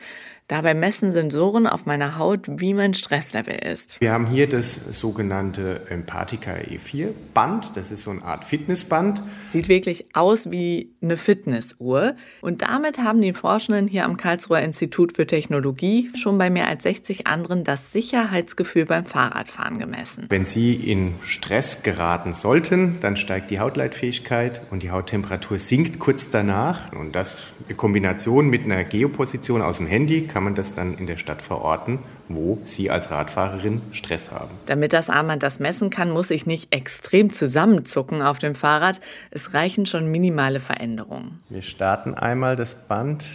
Dabei 0.51 0.75
messen 0.75 1.13
Sensoren 1.13 1.69
auf 1.69 1.87
meiner 1.87 2.19
Haut, 2.19 2.47
wie 2.49 2.75
mein 2.75 2.93
Stresslevel 2.93 3.55
ist. 3.55 4.01
Wir 4.01 4.11
haben 4.11 4.27
hier 4.27 4.49
das 4.49 4.99
sogenannte 4.99 5.83
Empathica 5.89 6.55
E4 6.55 7.11
Band. 7.33 7.77
Das 7.77 7.93
ist 7.93 8.03
so 8.03 8.11
eine 8.11 8.23
Art 8.25 8.43
Fitnessband. 8.43 9.23
Sieht 9.49 9.69
wirklich 9.69 10.07
aus 10.13 10.51
wie 10.51 10.93
eine 11.01 11.17
Fitnessuhr. 11.17 12.17
Und 12.41 12.63
damit 12.63 12.99
haben 12.99 13.23
die 13.23 13.33
Forschenden 13.33 13.87
hier 13.87 14.05
am 14.05 14.17
Karlsruher 14.17 14.59
Institut 14.59 15.15
für 15.15 15.25
Technologie 15.25 15.80
schon 16.17 16.39
bei 16.39 16.51
mehr 16.51 16.67
als 16.67 16.83
60 16.83 17.29
anderen 17.29 17.63
das 17.63 17.93
Sicherheitsgefühl 17.93 18.87
beim 18.87 19.07
Fahrradfahren 19.07 19.79
gemessen. 19.79 20.27
Wenn 20.29 20.45
Sie 20.45 20.75
in 20.75 21.15
Stress 21.23 21.85
geraten 21.85 22.33
sollten, 22.33 22.99
dann 23.01 23.17
steigt 23.17 23.53
die 23.53 23.61
Hautleitfähigkeit 23.61 24.61
und 24.71 24.83
die 24.83 24.91
Hauttemperatur 24.91 25.61
sinkt 25.61 26.01
kurz 26.01 26.31
danach. 26.31 26.93
Und 26.93 27.15
das 27.15 27.45
in 27.69 27.77
Kombination 27.77 28.49
mit 28.49 28.65
einer 28.65 28.83
Geoposition 28.83 29.63
aus 29.63 29.77
dem 29.77 29.87
Handy 29.87 30.27
kann 30.27 30.41
kann 30.41 30.45
man 30.45 30.55
das 30.55 30.73
dann 30.73 30.97
in 30.97 31.07
der 31.07 31.19
Stadt 31.19 31.43
verorten, 31.43 31.99
wo 32.31 32.57
Sie 32.65 32.91
als 32.91 33.11
Radfahrerin 33.11 33.83
Stress 33.93 34.31
haben. 34.31 34.49
Damit 34.65 34.95
das 34.95 35.11
Armband 35.11 35.43
das 35.43 35.61
messen 35.61 35.91
kann, 35.91 36.11
muss 36.11 36.31
ich 36.31 36.47
nicht 36.47 36.75
extrem 36.75 37.31
zusammenzucken 37.31 38.23
auf 38.23 38.39
dem 38.39 38.55
Fahrrad. 38.55 39.03
Es 39.31 39.53
reichen 39.53 39.85
schon 39.85 40.11
minimale 40.11 40.59
Veränderungen. 40.59 41.41
Wir 41.51 41.61
starten 41.61 42.15
einmal 42.15 42.57
das 42.57 42.75
Band. 42.75 43.27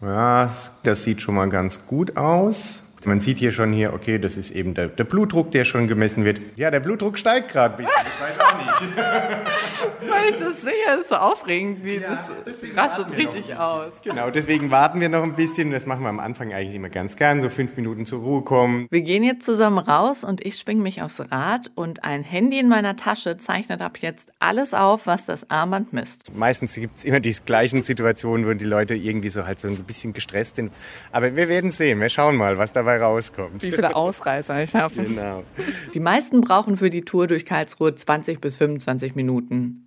Ja, 0.00 0.50
das 0.82 1.04
sieht 1.04 1.20
schon 1.20 1.34
mal 1.34 1.48
ganz 1.48 1.86
gut 1.86 2.16
aus. 2.16 2.80
Man 3.06 3.20
sieht 3.20 3.38
hier 3.38 3.52
schon 3.52 3.72
hier, 3.72 3.92
okay, 3.92 4.18
das 4.18 4.38
ist 4.38 4.50
eben 4.50 4.72
der, 4.72 4.88
der 4.88 5.04
Blutdruck, 5.04 5.50
der 5.50 5.64
schon 5.64 5.88
gemessen 5.88 6.24
wird. 6.24 6.40
Ja, 6.56 6.70
der 6.70 6.80
Blutdruck 6.80 7.18
steigt 7.18 7.50
gerade. 7.52 7.82
Ich 7.82 7.88
weiß 7.88 8.40
auch 8.40 8.58
nicht. 8.58 8.92
Weil 10.08 10.30
ich 10.30 10.36
das 10.36 10.62
sehe, 10.62 10.72
das 10.86 11.02
ist 11.02 11.08
so 11.08 11.16
aufregend. 11.16 11.84
Die, 11.84 11.96
ja, 11.96 12.18
das 12.44 12.76
rastet 12.76 13.16
richtig 13.16 13.56
aus. 13.56 13.92
Genau, 14.02 14.30
deswegen 14.30 14.70
warten 14.70 15.00
wir 15.00 15.08
noch 15.08 15.22
ein 15.22 15.34
bisschen. 15.34 15.70
Das 15.70 15.86
machen 15.86 16.02
wir 16.02 16.08
am 16.08 16.20
Anfang 16.20 16.52
eigentlich 16.52 16.74
immer 16.74 16.88
ganz 16.88 17.16
gern, 17.16 17.40
so 17.40 17.48
fünf 17.48 17.76
Minuten 17.76 18.06
zur 18.06 18.20
Ruhe 18.20 18.42
kommen. 18.42 18.86
Wir 18.90 19.02
gehen 19.02 19.22
jetzt 19.22 19.44
zusammen 19.44 19.78
raus 19.78 20.24
und 20.24 20.44
ich 20.44 20.56
schwinge 20.58 20.82
mich 20.82 21.02
aufs 21.02 21.20
Rad 21.20 21.70
und 21.74 22.04
ein 22.04 22.22
Handy 22.22 22.58
in 22.58 22.68
meiner 22.68 22.96
Tasche 22.96 23.36
zeichnet 23.36 23.80
ab 23.80 23.98
jetzt 23.98 24.32
alles 24.38 24.74
auf, 24.74 25.06
was 25.06 25.26
das 25.26 25.50
Armband 25.50 25.92
misst. 25.92 26.34
Meistens 26.34 26.74
gibt 26.74 26.98
es 26.98 27.04
immer 27.04 27.20
die 27.20 27.34
gleichen 27.44 27.82
Situationen, 27.82 28.46
wo 28.46 28.52
die 28.54 28.64
Leute 28.64 28.94
irgendwie 28.94 29.28
so 29.28 29.46
halt 29.46 29.60
so 29.60 29.68
ein 29.68 29.76
bisschen 29.84 30.12
gestresst 30.12 30.56
sind. 30.56 30.72
Aber 31.12 31.34
wir 31.34 31.48
werden 31.48 31.70
sehen. 31.70 32.00
Wir 32.00 32.08
schauen 32.08 32.36
mal, 32.36 32.58
was 32.58 32.72
dabei 32.72 33.00
rauskommt. 33.00 33.62
Wie 33.62 33.70
viele 33.70 33.94
Ausreißer 33.94 34.62
ich 34.62 34.74
habe. 34.74 34.94
Genau. 34.94 35.44
Die 35.92 36.00
meisten 36.00 36.40
brauchen 36.40 36.76
für 36.76 36.90
die 36.90 37.02
Tour 37.02 37.26
durch 37.26 37.44
Karlsruhe 37.44 37.94
20 37.94 38.40
bis 38.40 38.56
25 38.56 39.14
Minuten. 39.14 39.84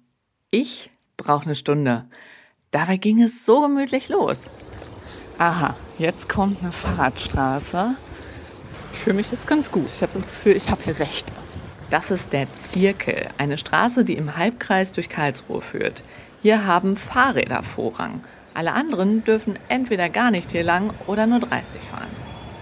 Ich 0.50 0.92
brauche 1.18 1.44
eine 1.44 1.56
Stunde. 1.56 2.06
Dabei 2.72 2.96
ging 2.96 3.22
es 3.22 3.44
so 3.44 3.60
gemütlich 3.62 4.08
los. 4.08 4.46
Aha, 5.38 5.76
jetzt 5.98 6.30
kommt 6.30 6.64
eine 6.64 6.72
Fahrradstraße. 6.72 7.96
Ich 8.94 9.00
fühle 9.00 9.18
mich 9.18 9.30
jetzt 9.30 9.46
ganz 9.46 9.70
gut. 9.70 9.90
Ich 9.94 10.02
habe 10.02 10.14
das 10.14 10.22
Gefühl, 10.22 10.56
ich 10.56 10.70
habe 10.70 10.82
hier 10.86 11.00
recht. 11.00 11.28
Das 11.90 12.12
ist 12.12 12.32
der 12.32 12.48
Zirkel, 12.62 13.28
eine 13.38 13.58
Straße, 13.58 14.06
die 14.06 14.16
im 14.16 14.38
Halbkreis 14.38 14.94
durch 14.94 15.10
Karlsruhe 15.10 15.60
führt. 15.60 16.02
Hier 16.42 16.66
haben 16.66 16.96
Fahrräder 16.96 17.62
Vorrang. 17.62 18.24
Alle 18.54 18.72
anderen 18.72 19.26
dürfen 19.26 19.60
entweder 19.68 20.08
gar 20.08 20.32
nicht 20.32 20.52
hier 20.52 20.64
lang 20.64 20.94
oder 21.08 21.28
nur 21.28 21.42
30 21.42 21.82
fahren. 21.82 22.08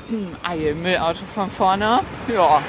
Hm, 0.08 0.36
Eilmüllauto 0.41 1.24
von 1.26 1.52
vorne. 1.52 2.00
Ja. 2.34 2.63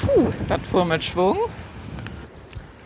Puh, 0.00 0.30
das 0.48 0.60
fuhr 0.68 0.84
mit 0.84 1.04
Schwung. 1.04 1.38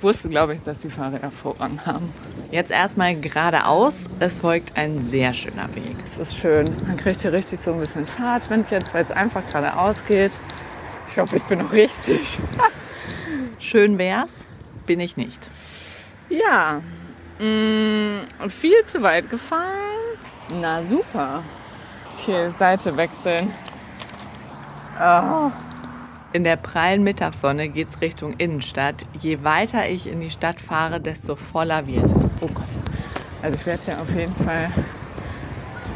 Wusste, 0.01 0.31
glaube 0.31 0.55
ich, 0.55 0.63
dass 0.63 0.79
die 0.79 0.89
Fahrräder 0.89 1.31
Vorrang 1.31 1.85
haben. 1.85 2.13
Jetzt 2.51 2.71
erstmal 2.71 3.17
geradeaus. 3.17 4.07
Es 4.19 4.39
folgt 4.39 4.77
ein 4.79 5.05
sehr 5.05 5.35
schöner 5.35 5.75
Weg. 5.75 5.95
Es 6.07 6.17
ist 6.17 6.37
schön. 6.37 6.75
Man 6.87 6.97
kriegt 6.97 7.21
hier 7.21 7.33
richtig 7.33 7.61
so 7.61 7.75
ein 7.75 7.81
bisschen 7.81 8.07
Fahrtwind 8.07 8.71
jetzt, 8.71 8.95
weil 8.95 9.05
es 9.05 9.11
einfach 9.11 9.47
geradeaus 9.49 9.97
geht. 10.07 10.33
Ich 11.11 11.19
hoffe, 11.19 11.37
ich 11.37 11.45
bin 11.45 11.59
noch 11.59 11.73
richtig. 11.73 12.39
schön 13.59 13.99
wär's. 13.99 14.47
Bin 14.87 15.01
ich 15.01 15.19
nicht. 15.19 15.47
Ja. 16.31 16.81
Mh, 17.39 18.23
mm, 18.45 18.51
viel 18.51 18.85
zu 18.87 19.03
weit 19.03 19.29
gefahren. 19.29 19.69
Na 20.61 20.83
super. 20.83 21.43
Okay, 22.15 22.51
Seite 22.51 22.97
wechseln. 22.97 23.53
Oh. 24.99 25.51
In 26.33 26.45
der 26.45 26.57
prallen 26.57 27.03
Mittagssonne 27.03 27.69
geht 27.69 27.89
es 27.89 28.01
Richtung 28.01 28.35
Innenstadt. 28.35 29.05
Je 29.21 29.43
weiter 29.43 29.89
ich 29.89 30.07
in 30.07 30.21
die 30.21 30.31
Stadt 30.31 30.61
fahre, 30.61 31.01
desto 31.01 31.35
voller 31.35 31.87
wird 31.89 32.05
es. 32.05 32.37
Oh 32.41 32.47
Gott. 32.47 32.65
Also 33.43 33.57
ich 33.57 33.67
werde 33.67 33.85
hier 33.85 34.01
auf 34.01 34.15
jeden 34.15 34.35
Fall 34.37 34.71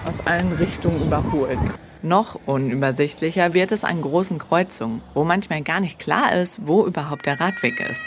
aus 0.06 0.26
allen 0.26 0.52
Richtungen 0.52 1.02
überholt. 1.02 1.58
Noch 2.02 2.38
unübersichtlicher 2.46 3.54
wird 3.54 3.70
es 3.70 3.84
an 3.84 4.02
großen 4.02 4.38
Kreuzungen, 4.38 5.00
wo 5.14 5.24
manchmal 5.24 5.62
gar 5.62 5.80
nicht 5.80 5.98
klar 5.98 6.34
ist, 6.34 6.66
wo 6.66 6.84
überhaupt 6.84 7.26
der 7.26 7.38
Radweg 7.38 7.78
ist. 7.80 8.02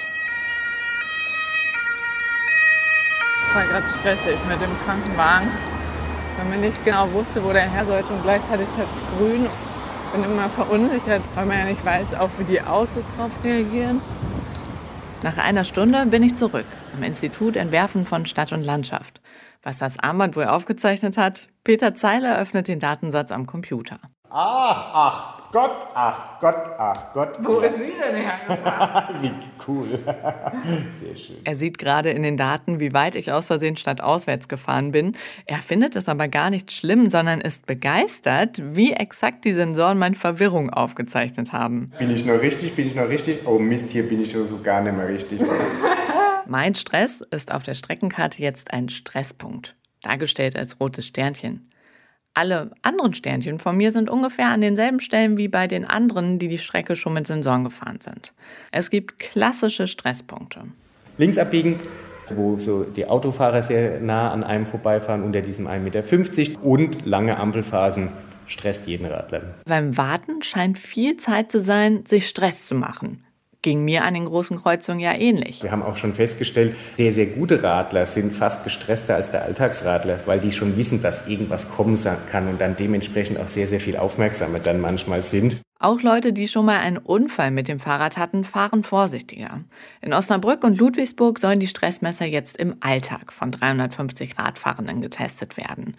Es 3.47 3.55
war 3.55 3.65
gerade 3.65 3.87
stressig 3.87 4.37
mit 4.49 4.61
dem 4.61 4.77
Krankenwagen 4.85 5.47
weil 6.37 6.45
man 6.45 6.61
nicht 6.61 6.83
genau 6.85 7.11
wusste, 7.13 7.43
wo 7.43 7.51
der 7.51 7.69
her 7.69 7.85
sollte 7.85 8.13
und 8.13 8.21
gleichzeitig 8.23 8.67
hat 8.77 8.85
es 8.85 9.17
grün. 9.17 9.47
Bin 10.13 10.23
immer 10.23 10.49
verunsichert, 10.49 11.21
weil 11.35 11.45
man 11.45 11.59
ja 11.59 11.65
nicht 11.65 11.85
weiß, 11.85 12.15
auch 12.19 12.29
wie 12.37 12.43
die 12.45 12.61
Autos 12.61 13.03
darauf 13.15 13.31
reagieren. 13.43 14.01
Nach 15.23 15.37
einer 15.37 15.63
Stunde 15.63 16.05
bin 16.05 16.23
ich 16.23 16.35
zurück 16.35 16.65
am 16.95 17.03
Institut 17.03 17.55
Entwerfen 17.55 18.05
von 18.05 18.25
Stadt 18.25 18.53
und 18.53 18.61
Landschaft. 18.61 19.21
Was 19.63 19.77
das 19.77 19.99
Armband 19.99 20.35
wohl 20.35 20.45
aufgezeichnet 20.45 21.17
hat, 21.17 21.49
Peter 21.63 21.93
Zeile 21.93 22.37
öffnet 22.37 22.67
den 22.67 22.79
Datensatz 22.79 23.31
am 23.31 23.45
Computer. 23.45 23.99
Ach, 24.29 24.91
ach 24.93 25.36
Gott, 25.51 25.71
ach 25.95 26.39
Gott, 26.41 26.55
ach 26.77 27.13
Gott. 27.13 27.37
Wo 27.41 27.59
ist 27.59 27.77
sie 27.77 27.93
denn 27.93 28.15
hergefahren? 28.15 29.15
wie 29.21 29.31
cool. 29.65 29.87
Sehr 30.99 31.15
schön. 31.15 31.37
Er 31.45 31.55
sieht 31.55 31.77
gerade 31.77 32.09
in 32.09 32.21
den 32.21 32.35
Daten, 32.35 32.81
wie 32.81 32.93
weit 32.93 33.15
ich 33.15 33.31
aus 33.31 33.47
Versehen 33.47 33.77
statt 33.77 34.01
auswärts 34.01 34.49
gefahren 34.49 34.91
bin. 34.91 35.15
Er 35.45 35.59
findet 35.59 35.95
es 35.95 36.09
aber 36.09 36.27
gar 36.27 36.49
nicht 36.49 36.73
schlimm, 36.73 37.09
sondern 37.09 37.39
ist 37.39 37.65
begeistert, 37.65 38.61
wie 38.61 38.91
exakt 38.91 39.45
die 39.45 39.53
Sensoren 39.53 39.97
meine 39.97 40.15
Verwirrung 40.15 40.69
aufgezeichnet 40.69 41.53
haben. 41.53 41.93
Bin 41.97 42.11
ich 42.11 42.25
noch 42.25 42.41
richtig? 42.41 42.75
Bin 42.75 42.87
ich 42.87 42.95
noch 42.95 43.07
richtig? 43.07 43.47
Oh 43.47 43.57
Mist, 43.57 43.91
hier 43.91 44.07
bin 44.07 44.21
ich 44.21 44.33
so 44.33 44.59
gar 44.61 44.81
nicht 44.81 44.97
mehr 44.97 45.07
richtig. 45.07 45.39
mein 46.45 46.75
Stress 46.75 47.21
ist 47.31 47.53
auf 47.53 47.63
der 47.63 47.75
Streckenkarte 47.75 48.41
jetzt 48.41 48.73
ein 48.73 48.89
Stresspunkt, 48.89 49.75
dargestellt 50.01 50.57
als 50.57 50.79
rotes 50.81 51.07
Sternchen 51.07 51.69
alle 52.37 52.69
anderen 52.83 53.15
Sternchen 53.15 53.57
von 53.57 53.75
mir 53.75 53.91
sind 53.91 54.09
ungefähr 54.09 54.49
an 54.49 54.61
denselben 54.61 54.99
Stellen 54.99 55.37
wie 55.37 55.47
bei 55.47 55.67
den 55.67 55.85
anderen, 55.85 56.37
die 56.37 56.47
die 56.47 56.59
Strecke 56.59 56.95
schon 56.95 57.13
mit 57.13 57.25
Sensoren 57.25 57.63
gefahren 57.63 57.99
sind. 57.99 58.31
Es 58.71 58.91
gibt 58.91 59.17
klassische 59.17 59.87
Stresspunkte. 59.87 60.61
Links 61.17 61.39
abbiegen, 61.39 61.79
wo 62.29 62.57
so 62.57 62.83
die 62.83 63.07
Autofahrer 63.07 63.63
sehr 63.63 63.99
nah 63.99 64.31
an 64.31 64.43
einem 64.43 64.67
vorbeifahren, 64.67 65.23
unter 65.23 65.41
diesem 65.41 65.67
1,50 65.67 65.79
Meter 65.79 66.63
und 66.63 67.05
lange 67.07 67.37
Ampelphasen 67.37 68.09
stresst 68.45 68.85
jeden 68.85 69.07
Radler. 69.07 69.55
Beim 69.65 69.97
Warten 69.97 70.43
scheint 70.43 70.77
viel 70.77 71.17
Zeit 71.17 71.51
zu 71.51 71.59
sein, 71.59 72.05
sich 72.05 72.29
Stress 72.29 72.67
zu 72.67 72.75
machen 72.75 73.23
ging 73.67 73.83
mir 73.83 74.05
an 74.05 74.13
den 74.13 74.23
großen 74.23 74.61
Kreuzungen 74.61 75.01
ja 75.01 75.13
ähnlich. 75.13 75.61
Wir 75.61 75.71
haben 75.71 75.83
auch 75.83 75.97
schon 75.97 76.13
festgestellt, 76.13 76.73
sehr, 76.95 77.11
sehr 77.11 77.25
gute 77.25 77.61
Radler 77.61 78.05
sind 78.05 78.33
fast 78.33 78.63
gestresster 78.63 79.15
als 79.15 79.29
der 79.31 79.43
Alltagsradler, 79.43 80.21
weil 80.25 80.39
die 80.39 80.53
schon 80.53 80.77
wissen, 80.77 81.01
dass 81.01 81.27
irgendwas 81.27 81.69
kommen 81.69 81.99
kann 82.31 82.47
und 82.47 82.61
dann 82.61 82.77
dementsprechend 82.77 83.37
auch 83.37 83.49
sehr, 83.49 83.67
sehr 83.67 83.81
viel 83.81 83.97
aufmerksamer 83.97 84.59
dann 84.59 84.79
manchmal 84.79 85.21
sind. 85.21 85.57
Auch 85.79 86.01
Leute, 86.01 86.31
die 86.31 86.47
schon 86.47 86.63
mal 86.63 86.79
einen 86.79 86.97
Unfall 86.97 87.51
mit 87.51 87.67
dem 87.67 87.81
Fahrrad 87.81 88.17
hatten, 88.17 88.45
fahren 88.45 88.83
vorsichtiger. 88.83 89.59
In 89.99 90.13
Osnabrück 90.13 90.63
und 90.63 90.77
Ludwigsburg 90.77 91.37
sollen 91.37 91.59
die 91.59 91.67
Stressmesser 91.67 92.25
jetzt 92.25 92.55
im 92.55 92.77
Alltag 92.79 93.33
von 93.33 93.51
350 93.51 94.39
Radfahrenden 94.39 95.01
getestet 95.01 95.57
werden. 95.57 95.95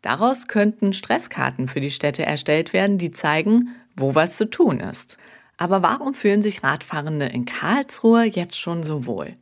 Daraus 0.00 0.48
könnten 0.48 0.94
Stresskarten 0.94 1.68
für 1.68 1.82
die 1.82 1.90
Städte 1.90 2.24
erstellt 2.24 2.72
werden, 2.72 2.96
die 2.96 3.10
zeigen, 3.10 3.76
wo 3.94 4.14
was 4.14 4.38
zu 4.38 4.48
tun 4.48 4.80
ist. 4.80 5.18
Aber 5.60 5.82
warum 5.82 6.14
fühlen 6.14 6.40
sich 6.40 6.64
Radfahrende 6.64 7.26
in 7.26 7.44
Karlsruhe 7.44 8.24
jetzt 8.24 8.58
schon 8.58 8.82
so 8.82 9.04
wohl? 9.04 9.34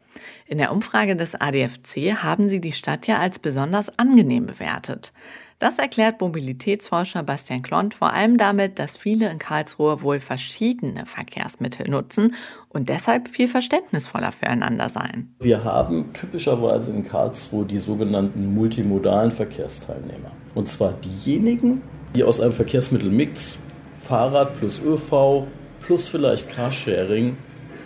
In 0.47 0.59
der 0.59 0.73
Umfrage 0.73 1.15
des 1.15 1.37
ADFC 1.37 2.17
haben 2.21 2.49
sie 2.49 2.61
die 2.61 2.73
Stadt 2.73 3.07
ja 3.07 3.19
als 3.19 3.39
besonders 3.39 3.97
angenehm 4.01 4.47
bewertet. 4.47 5.13
Das 5.61 5.79
erklärt 5.79 6.21
Mobilitätsforscher 6.21 7.23
Bastian 7.23 7.63
Klont 7.63 7.95
vor 7.95 8.13
allem 8.13 8.37
damit, 8.37 8.81
dass 8.81 8.97
viele 8.97 9.31
in 9.31 9.39
Karlsruhe 9.39 10.03
wohl 10.03 10.19
verschiedene 10.19 11.07
Verkehrsmittel 11.07 11.89
nutzen 11.89 12.35
und 12.69 12.89
deshalb 12.89 13.29
viel 13.29 13.47
verständnisvoller 13.47 14.33
füreinander 14.33 14.89
seien. 14.89 15.37
Wir 15.39 15.63
haben 15.63 16.13
typischerweise 16.15 16.91
in 16.91 17.07
Karlsruhe 17.07 17.65
die 17.65 17.79
sogenannten 17.79 18.53
multimodalen 18.55 19.31
Verkehrsteilnehmer. 19.31 20.33
Und 20.57 20.67
zwar 20.67 20.95
diejenigen, 20.95 21.81
die 22.17 22.25
aus 22.25 22.41
einem 22.41 22.55
Verkehrsmittelmix, 22.55 23.61
Fahrrad 24.01 24.59
plus 24.59 24.83
ÖV 24.83 25.47
plus 25.89 26.07
vielleicht 26.07 26.51
Carsharing, 26.51 27.39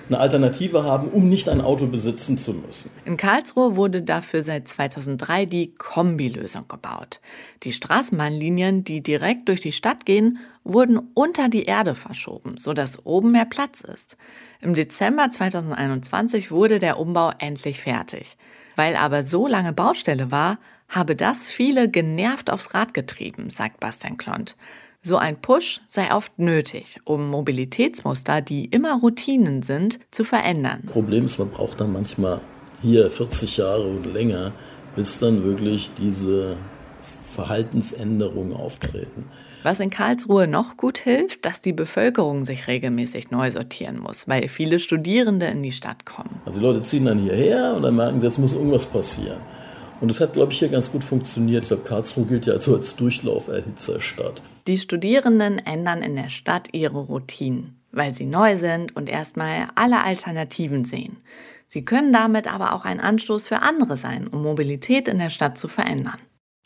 eine 0.09 0.19
Alternative 0.19 0.83
haben, 0.83 1.07
um 1.07 1.29
nicht 1.29 1.49
ein 1.49 1.61
Auto 1.61 1.87
besitzen 1.87 2.37
zu 2.37 2.53
müssen. 2.53 2.91
In 3.05 3.17
Karlsruhe 3.17 3.77
wurde 3.77 4.03
dafür 4.03 4.43
seit 4.43 4.67
2003 4.67 5.47
die 5.47 5.73
Kombilösung 5.77 6.67
gebaut. 6.67 7.21
Die 7.63 7.73
Straßenbahnlinien, 7.73 8.83
die 8.83 9.05
direkt 9.05 9.49
durch 9.49 9.61
die 9.61 9.71
Stadt 9.71 10.05
gehen, 10.05 10.39
wurden 10.65 10.99
unter 11.15 11.49
die 11.49 11.63
Erde 11.63 11.95
verschoben, 11.95 12.59
sodass 12.59 13.07
oben 13.07 13.31
mehr 13.31 13.45
Platz 13.45 13.83
ist. 13.83 14.17
Im 14.61 14.75
Dezember 14.75 15.31
2021 15.31 16.51
wurde 16.51 16.81
der 16.81 16.99
Umbau 16.99 17.31
endlich 17.39 17.81
fertig. 17.81 18.37
Weil 18.75 18.97
aber 18.97 19.23
so 19.23 19.47
lange 19.47 19.73
Baustelle 19.73 20.33
war, 20.33 20.59
habe 20.89 21.15
das 21.15 21.53
viele 21.53 21.89
genervt 21.89 22.51
aufs 22.51 22.75
Rad 22.75 22.95
getrieben, 22.95 23.49
sagt 23.49 23.79
Bastian 23.79 24.17
Klont. 24.17 24.57
So 25.05 25.17
ein 25.17 25.37
Push 25.41 25.81
sei 25.89 26.15
oft 26.15 26.39
nötig, 26.39 27.01
um 27.03 27.29
Mobilitätsmuster, 27.29 28.41
die 28.41 28.67
immer 28.67 29.01
Routinen 29.01 29.63
sind, 29.63 29.99
zu 30.13 30.23
verändern. 30.23 30.85
Problem 30.87 31.25
ist, 31.25 31.41
man 31.41 31.51
braucht 31.51 31.81
dann 31.81 31.93
manchmal 31.93 32.41
hier 32.83 33.11
40 33.11 33.57
Jahre 33.57 33.83
und 33.83 34.07
länger, 34.07 34.53
bis 34.95 35.19
dann 35.19 35.43
wirklich 35.43 35.91
diese 35.99 36.57
Verhaltensänderungen 37.35 38.53
auftreten. 38.53 39.25
Was 39.65 39.81
in 39.81 39.91
Karlsruhe 39.91 40.47
noch 40.47 40.77
gut 40.77 40.99
hilft, 40.99 41.47
dass 41.47 41.61
die 41.61 41.73
Bevölkerung 41.73 42.45
sich 42.45 42.69
regelmäßig 42.69 43.33
neu 43.33 43.51
sortieren 43.51 43.99
muss, 43.99 44.29
weil 44.29 44.47
viele 44.47 44.79
Studierende 44.79 45.47
in 45.47 45.65
die 45.65 45.73
Stadt 45.73 46.07
kommen. 46.07 46.41
Also 46.45 46.61
die 46.61 46.67
Leute 46.67 46.83
ziehen 46.85 47.07
dann 47.07 47.19
hierher 47.19 47.75
und 47.75 47.83
dann 47.83 47.97
merken 47.97 48.21
sie, 48.21 48.27
jetzt 48.29 48.39
muss 48.39 48.55
irgendwas 48.55 48.87
passieren. 48.87 49.39
Und 50.01 50.13
das 50.13 50.21
hat, 50.21 50.35
glaube 50.35 50.53
ich, 50.53 50.61
hier 50.61 50.69
ganz 50.69 50.93
gut 50.93 51.03
funktioniert. 51.03 51.65
Ich 51.65 51.69
glaube, 51.71 51.83
Karlsruhe 51.83 52.25
gilt 52.27 52.47
ja 52.47 52.53
also 52.53 52.77
als 52.77 52.95
Durchlauferhitzerstadt. 52.95 54.43
Die 54.67 54.79
Studierenden 54.79 55.59
ändern 55.59 56.03
in 56.03 56.15
der 56.15 56.29
Stadt 56.29 56.69
ihre 56.73 56.99
Routinen, 56.99 57.81
weil 57.91 58.15
sie 58.15 58.27
neu 58.27 58.57
sind 58.57 58.95
und 58.95 59.09
erstmal 59.09 59.67
alle 59.75 60.05
Alternativen 60.05 60.85
sehen. 60.85 61.17
Sie 61.67 61.85
können 61.85 62.13
damit 62.13 62.53
aber 62.53 62.75
auch 62.75 62.85
ein 62.85 63.01
Anstoß 63.01 63.49
für 63.49 63.61
andere 63.61 63.97
sein, 63.97 64.29
um 64.29 64.43
Mobilität 64.43 65.09
in 65.09 65.19
der 65.19 65.31
Stadt 65.31 65.59
zu 65.59 65.69
verändern. 65.69 66.19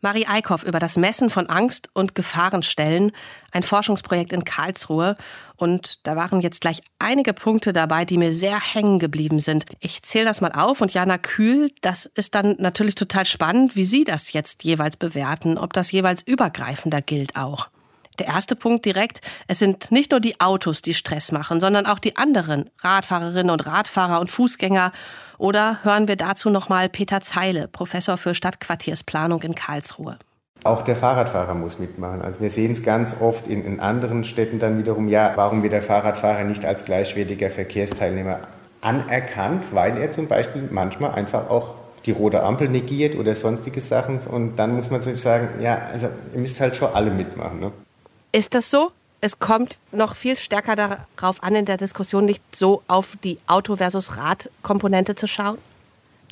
Marie 0.03 0.27
Eickhoff 0.27 0.63
über 0.63 0.79
das 0.79 0.99
Messen 0.99 1.31
von 1.31 1.49
Angst- 1.49 1.89
und 1.95 2.15
Gefahrenstellen, 2.15 3.13
ein 3.51 3.63
Forschungsprojekt 3.63 4.33
in 4.33 4.45
Karlsruhe. 4.45 5.17
Und 5.57 6.07
da 6.07 6.17
waren 6.17 6.43
jetzt 6.43 6.61
gleich 6.61 6.83
einige 6.99 7.33
Punkte 7.33 7.73
dabei, 7.73 8.05
die 8.05 8.19
mir 8.19 8.33
sehr 8.33 8.61
hängen 8.61 8.99
geblieben 8.99 9.41
sind. 9.41 9.65
Ich 9.81 10.03
zähle 10.03 10.27
das 10.27 10.43
mal 10.43 10.53
auf 10.53 10.83
und 10.83 10.93
Jana 10.93 11.17
Kühl, 11.17 11.73
das 11.81 12.05
ist 12.07 12.35
dann 12.35 12.57
natürlich 12.59 12.95
total 12.95 13.25
spannend, 13.25 13.75
wie 13.75 13.87
Sie 13.87 14.05
das 14.05 14.35
jetzt 14.35 14.65
jeweils 14.65 14.97
bewerten, 14.97 15.57
ob 15.57 15.73
das 15.73 15.91
jeweils 15.93 16.23
übergreifender 16.23 17.01
gilt 17.01 17.35
auch. 17.35 17.69
Der 18.19 18.27
erste 18.27 18.57
Punkt 18.57 18.85
direkt, 18.85 19.21
es 19.47 19.59
sind 19.59 19.91
nicht 19.91 20.11
nur 20.11 20.21
die 20.21 20.41
Autos, 20.41 20.83
die 20.83 20.95
Stress 20.95 21.33
machen, 21.33 21.61
sondern 21.61 21.87
auch 21.87 21.99
die 21.99 22.17
anderen 22.17 22.71
Radfahrerinnen 22.79 23.51
und 23.51 23.67
Radfahrer 23.67 24.21
und 24.21 24.31
Fußgänger. 24.31 24.93
Oder 25.39 25.79
hören 25.83 26.09
wir 26.09 26.17
dazu 26.17 26.51
nochmal 26.51 26.89
Peter 26.89 27.21
Zeile, 27.21 27.69
Professor 27.69 28.17
für 28.17 28.35
Stadtquartiersplanung 28.35 29.43
in 29.43 29.55
Karlsruhe. 29.55 30.19
Auch 30.65 30.83
der 30.83 30.97
Fahrradfahrer 30.97 31.55
muss 31.55 31.79
mitmachen. 31.79 32.23
Also 32.23 32.41
wir 32.41 32.51
sehen 32.51 32.73
es 32.73 32.83
ganz 32.83 33.17
oft 33.21 33.47
in, 33.47 33.65
in 33.65 33.79
anderen 33.79 34.25
Städten 34.25 34.59
dann 34.59 34.79
wiederum, 34.79 35.09
ja, 35.09 35.33
warum 35.37 35.63
wird 35.63 35.73
der 35.73 35.83
Fahrradfahrer 35.83 36.45
nicht 36.45 36.65
als 36.65 36.85
gleichwertiger 36.85 37.51
Verkehrsteilnehmer 37.51 38.41
anerkannt, 38.81 39.65
weil 39.73 39.97
er 39.99 40.11
zum 40.11 40.27
Beispiel 40.27 40.69
manchmal 40.71 41.13
einfach 41.13 41.49
auch 41.51 41.75
die 42.07 42.13
rote 42.13 42.43
Ampel 42.43 42.69
negiert 42.69 43.17
oder 43.17 43.35
sonstige 43.35 43.81
Sachen. 43.81 44.19
Und 44.21 44.57
dann 44.57 44.75
muss 44.75 44.91
man 44.91 45.03
sich 45.03 45.21
sagen, 45.21 45.61
ja, 45.61 45.83
also 45.93 46.09
ihr 46.35 46.41
müsst 46.41 46.61
halt 46.61 46.77
schon 46.77 46.93
alle 46.95 47.11
mitmachen. 47.11 47.61
Ne? 47.61 47.73
Ist 48.37 48.53
das 48.53 48.71
so? 48.71 48.93
Es 49.23 49.39
kommt 49.39 49.79
noch 49.93 50.15
viel 50.15 50.37
stärker 50.37 50.77
darauf 50.77 51.43
an, 51.43 51.55
in 51.55 51.65
der 51.65 51.79
Diskussion 51.79 52.27
nicht 52.27 52.43
so 52.55 52.83
auf 52.87 53.17
die 53.25 53.39
Auto- 53.47 53.77
versus 53.77 54.19
Rad-Komponente 54.19 55.15
zu 55.15 55.27
schauen? 55.27 55.57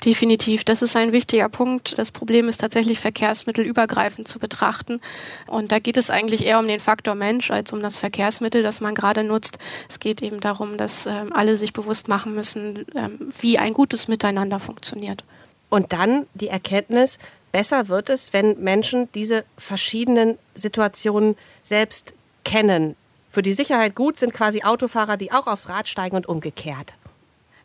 Definitiv, 0.05 0.63
das 0.63 0.83
ist 0.83 0.95
ein 0.95 1.13
wichtiger 1.13 1.49
Punkt. 1.49 1.97
Das 1.97 2.11
Problem 2.11 2.47
ist 2.47 2.57
tatsächlich 2.57 2.99
verkehrsmittelübergreifend 2.99 4.27
zu 4.27 4.37
betrachten. 4.37 5.01
Und 5.47 5.71
da 5.71 5.79
geht 5.79 5.97
es 5.97 6.11
eigentlich 6.11 6.45
eher 6.45 6.59
um 6.59 6.67
den 6.67 6.79
Faktor 6.79 7.15
Mensch 7.15 7.49
als 7.49 7.73
um 7.73 7.81
das 7.81 7.97
Verkehrsmittel, 7.97 8.61
das 8.61 8.81
man 8.81 8.93
gerade 8.93 9.23
nutzt. 9.23 9.57
Es 9.89 9.99
geht 9.99 10.21
eben 10.21 10.41
darum, 10.41 10.77
dass 10.77 11.07
ähm, 11.07 11.33
alle 11.33 11.57
sich 11.57 11.73
bewusst 11.73 12.07
machen 12.07 12.35
müssen, 12.35 12.85
ähm, 12.93 13.29
wie 13.39 13.57
ein 13.57 13.73
gutes 13.73 14.07
Miteinander 14.07 14.59
funktioniert. 14.59 15.23
Und 15.69 15.91
dann 15.91 16.27
die 16.35 16.49
Erkenntnis, 16.49 17.17
besser 17.51 17.87
wird 17.87 18.11
es, 18.11 18.31
wenn 18.31 18.61
Menschen 18.61 19.09
diese 19.15 19.43
verschiedenen 19.57 20.37
Situationen 20.53 21.35
selbst 21.65 22.13
kennen. 22.45 22.95
Für 23.29 23.41
die 23.41 23.51
Sicherheit 23.51 23.95
gut 23.95 24.17
sind 24.17 24.33
quasi 24.33 24.63
Autofahrer, 24.63 25.17
die 25.17 25.33
auch 25.33 25.47
aufs 25.47 25.67
Rad 25.67 25.89
steigen 25.89 26.15
und 26.15 26.27
umgekehrt. 26.27 26.95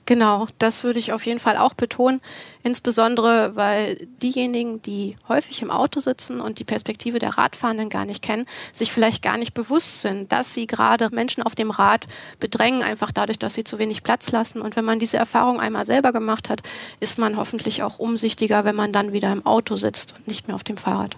Genau, 0.06 0.48
das 0.58 0.82
würde 0.82 0.98
ich 0.98 1.12
auf 1.12 1.24
jeden 1.24 1.38
Fall 1.38 1.56
auch 1.56 1.74
betonen. 1.74 2.20
Insbesondere, 2.64 3.54
weil 3.54 4.08
diejenigen, 4.20 4.82
die 4.82 5.16
häufig 5.28 5.62
im 5.62 5.70
Auto 5.70 6.00
sitzen 6.00 6.40
und 6.40 6.58
die 6.58 6.64
Perspektive 6.64 7.20
der 7.20 7.38
Radfahrenden 7.38 7.90
gar 7.90 8.04
nicht 8.04 8.20
kennen, 8.20 8.46
sich 8.72 8.90
vielleicht 8.90 9.22
gar 9.22 9.38
nicht 9.38 9.54
bewusst 9.54 10.00
sind, 10.00 10.32
dass 10.32 10.52
sie 10.52 10.66
gerade 10.66 11.10
Menschen 11.14 11.44
auf 11.44 11.54
dem 11.54 11.70
Rad 11.70 12.08
bedrängen, 12.40 12.82
einfach 12.82 13.12
dadurch, 13.12 13.38
dass 13.38 13.54
sie 13.54 13.62
zu 13.62 13.78
wenig 13.78 14.02
Platz 14.02 14.32
lassen. 14.32 14.62
Und 14.62 14.74
wenn 14.74 14.84
man 14.84 14.98
diese 14.98 15.16
Erfahrung 15.16 15.60
einmal 15.60 15.86
selber 15.86 16.10
gemacht 16.10 16.48
hat, 16.48 16.62
ist 16.98 17.18
man 17.18 17.36
hoffentlich 17.36 17.84
auch 17.84 18.00
umsichtiger, 18.00 18.64
wenn 18.64 18.74
man 18.74 18.92
dann 18.92 19.12
wieder 19.12 19.30
im 19.30 19.46
Auto 19.46 19.76
sitzt 19.76 20.14
und 20.16 20.26
nicht 20.26 20.48
mehr 20.48 20.56
auf 20.56 20.64
dem 20.64 20.76
Fahrrad. 20.78 21.16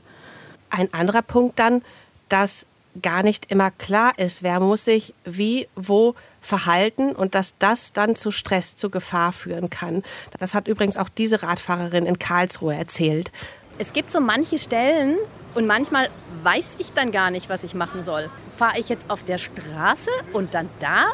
Ein 0.69 0.93
anderer 0.93 1.23
Punkt 1.23 1.59
dann, 1.59 1.81
dass 2.29 2.67
gar 3.01 3.23
nicht 3.23 3.51
immer 3.51 3.71
klar 3.71 4.19
ist, 4.19 4.43
wer 4.43 4.61
muss 4.61 4.85
sich 4.85 5.15
wie, 5.25 5.69
wo 5.77 6.15
verhalten 6.41 7.13
und 7.13 7.35
dass 7.35 7.57
das 7.59 7.93
dann 7.93 8.17
zu 8.17 8.31
Stress, 8.31 8.77
zu 8.77 8.91
Gefahr 8.91 9.33
führen 9.33 9.71
kann. 9.71 10.03
Das 10.39 10.55
hat 10.55 10.69
übrigens 10.69 10.97
auch 10.97 11.09
diese 11.09 11.43
Radfahrerin 11.43 12.05
in 12.05 12.19
Karlsruhe 12.19 12.75
erzählt. 12.75 13.31
Es 13.79 13.93
gibt 13.93 14.13
so 14.13 14.21
manche 14.21 14.59
Stellen 14.59 15.17
und 15.55 15.67
manchmal 15.67 16.09
weiß 16.43 16.77
ich 16.79 16.93
dann 16.93 17.13
gar 17.13 17.31
nicht, 17.31 17.49
was 17.49 17.65
ich 17.65 17.75
machen 17.75 18.05
soll. 18.05 18.29
Fahre 18.57 18.79
ich 18.79 18.89
jetzt 18.89 19.09
auf 19.09 19.23
der 19.23 19.39
Straße 19.39 20.11
und 20.33 20.53
dann 20.55 20.69
da? 20.79 21.05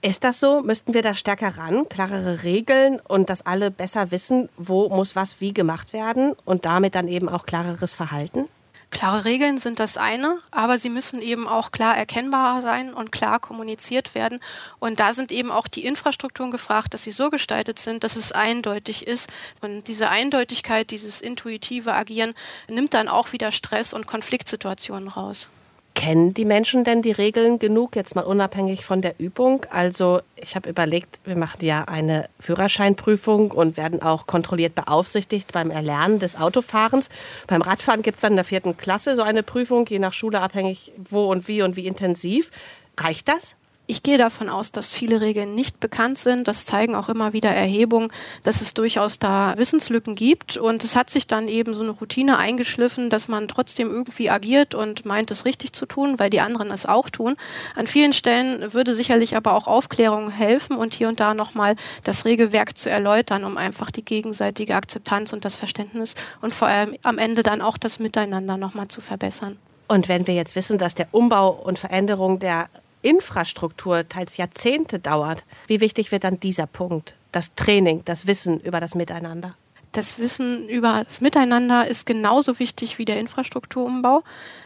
Ist 0.00 0.24
das 0.24 0.40
so? 0.40 0.62
Müssten 0.62 0.94
wir 0.94 1.02
da 1.02 1.14
stärker 1.14 1.56
ran, 1.56 1.88
klarere 1.88 2.42
Regeln 2.42 2.98
und 3.06 3.30
dass 3.30 3.46
alle 3.46 3.70
besser 3.70 4.10
wissen, 4.10 4.48
wo 4.56 4.88
muss 4.88 5.14
was 5.14 5.40
wie 5.40 5.54
gemacht 5.54 5.92
werden 5.92 6.34
und 6.44 6.64
damit 6.64 6.96
dann 6.96 7.06
eben 7.06 7.28
auch 7.28 7.46
klareres 7.46 7.94
Verhalten? 7.94 8.48
Klare 8.92 9.24
Regeln 9.24 9.58
sind 9.58 9.80
das 9.80 9.96
eine, 9.96 10.38
aber 10.50 10.76
sie 10.76 10.90
müssen 10.90 11.22
eben 11.22 11.48
auch 11.48 11.72
klar 11.72 11.96
erkennbar 11.96 12.60
sein 12.60 12.92
und 12.92 13.10
klar 13.10 13.40
kommuniziert 13.40 14.14
werden. 14.14 14.38
Und 14.78 15.00
da 15.00 15.14
sind 15.14 15.32
eben 15.32 15.50
auch 15.50 15.66
die 15.66 15.86
Infrastrukturen 15.86 16.50
gefragt, 16.50 16.92
dass 16.92 17.02
sie 17.02 17.10
so 17.10 17.30
gestaltet 17.30 17.78
sind, 17.78 18.04
dass 18.04 18.16
es 18.16 18.32
eindeutig 18.32 19.06
ist. 19.06 19.30
Und 19.62 19.88
diese 19.88 20.10
Eindeutigkeit, 20.10 20.90
dieses 20.90 21.22
intuitive 21.22 21.94
Agieren 21.94 22.34
nimmt 22.68 22.92
dann 22.92 23.08
auch 23.08 23.32
wieder 23.32 23.50
Stress 23.50 23.94
und 23.94 24.06
Konfliktsituationen 24.06 25.08
raus. 25.08 25.48
Kennen 25.94 26.32
die 26.32 26.46
Menschen 26.46 26.84
denn 26.84 27.02
die 27.02 27.12
Regeln 27.12 27.58
genug, 27.58 27.96
jetzt 27.96 28.14
mal 28.14 28.24
unabhängig 28.24 28.84
von 28.84 29.02
der 29.02 29.14
Übung? 29.18 29.66
Also 29.70 30.20
ich 30.36 30.56
habe 30.56 30.70
überlegt, 30.70 31.20
wir 31.24 31.36
machen 31.36 31.64
ja 31.64 31.84
eine 31.84 32.28
Führerscheinprüfung 32.40 33.50
und 33.50 33.76
werden 33.76 34.00
auch 34.00 34.26
kontrolliert 34.26 34.74
beaufsichtigt 34.74 35.52
beim 35.52 35.70
Erlernen 35.70 36.18
des 36.18 36.36
Autofahrens. 36.36 37.10
Beim 37.46 37.60
Radfahren 37.60 38.02
gibt 38.02 38.18
es 38.18 38.22
dann 38.22 38.32
in 38.32 38.36
der 38.36 38.44
vierten 38.44 38.76
Klasse 38.76 39.14
so 39.14 39.22
eine 39.22 39.42
Prüfung, 39.42 39.86
je 39.86 39.98
nach 39.98 40.14
Schule 40.14 40.40
abhängig 40.40 40.92
wo 40.96 41.30
und 41.30 41.46
wie 41.46 41.62
und 41.62 41.76
wie 41.76 41.86
intensiv. 41.86 42.50
Reicht 42.98 43.28
das? 43.28 43.56
Ich 43.88 44.04
gehe 44.04 44.16
davon 44.16 44.48
aus, 44.48 44.70
dass 44.70 44.90
viele 44.90 45.20
Regeln 45.20 45.56
nicht 45.56 45.80
bekannt 45.80 46.16
sind. 46.16 46.46
Das 46.46 46.64
zeigen 46.64 46.94
auch 46.94 47.08
immer 47.08 47.32
wieder 47.32 47.50
Erhebungen, 47.50 48.12
dass 48.44 48.60
es 48.60 48.74
durchaus 48.74 49.18
da 49.18 49.54
Wissenslücken 49.56 50.14
gibt. 50.14 50.56
Und 50.56 50.84
es 50.84 50.94
hat 50.94 51.10
sich 51.10 51.26
dann 51.26 51.48
eben 51.48 51.74
so 51.74 51.82
eine 51.82 51.90
Routine 51.90 52.38
eingeschliffen, 52.38 53.10
dass 53.10 53.26
man 53.26 53.48
trotzdem 53.48 53.90
irgendwie 53.90 54.30
agiert 54.30 54.76
und 54.76 55.04
meint, 55.04 55.32
es 55.32 55.44
richtig 55.44 55.72
zu 55.72 55.84
tun, 55.86 56.20
weil 56.20 56.30
die 56.30 56.40
anderen 56.40 56.70
es 56.70 56.86
auch 56.86 57.10
tun. 57.10 57.36
An 57.74 57.88
vielen 57.88 58.12
Stellen 58.12 58.72
würde 58.72 58.94
sicherlich 58.94 59.36
aber 59.36 59.54
auch 59.54 59.66
Aufklärung 59.66 60.30
helfen 60.30 60.76
und 60.76 60.94
hier 60.94 61.08
und 61.08 61.18
da 61.18 61.34
nochmal 61.34 61.74
das 62.04 62.24
Regelwerk 62.24 62.78
zu 62.78 62.88
erläutern, 62.88 63.44
um 63.44 63.56
einfach 63.56 63.90
die 63.90 64.04
gegenseitige 64.04 64.76
Akzeptanz 64.76 65.32
und 65.32 65.44
das 65.44 65.56
Verständnis 65.56 66.14
und 66.40 66.54
vor 66.54 66.68
allem 66.68 66.96
am 67.02 67.18
Ende 67.18 67.42
dann 67.42 67.60
auch 67.60 67.78
das 67.78 67.98
Miteinander 67.98 68.56
nochmal 68.56 68.86
zu 68.86 69.00
verbessern. 69.00 69.58
Und 69.88 70.08
wenn 70.08 70.26
wir 70.26 70.34
jetzt 70.34 70.56
wissen, 70.56 70.78
dass 70.78 70.94
der 70.94 71.08
Umbau 71.10 71.50
und 71.50 71.78
Veränderung 71.78 72.38
der 72.38 72.68
Infrastruktur 73.02 74.08
teils 74.08 74.36
Jahrzehnte 74.36 74.98
dauert, 74.98 75.44
wie 75.66 75.80
wichtig 75.80 76.12
wird 76.12 76.24
dann 76.24 76.40
dieser 76.40 76.66
Punkt, 76.66 77.14
das 77.32 77.54
Training, 77.54 78.02
das 78.04 78.26
Wissen 78.26 78.60
über 78.60 78.80
das 78.80 78.94
Miteinander? 78.94 79.56
Das 79.92 80.18
Wissen 80.18 80.70
über 80.70 81.02
das 81.04 81.20
Miteinander 81.20 81.86
ist 81.86 82.06
genauso 82.06 82.58
wichtig 82.58 82.96
wie 82.96 83.04
der 83.04 83.20
Infrastrukturumbau. 83.20 84.22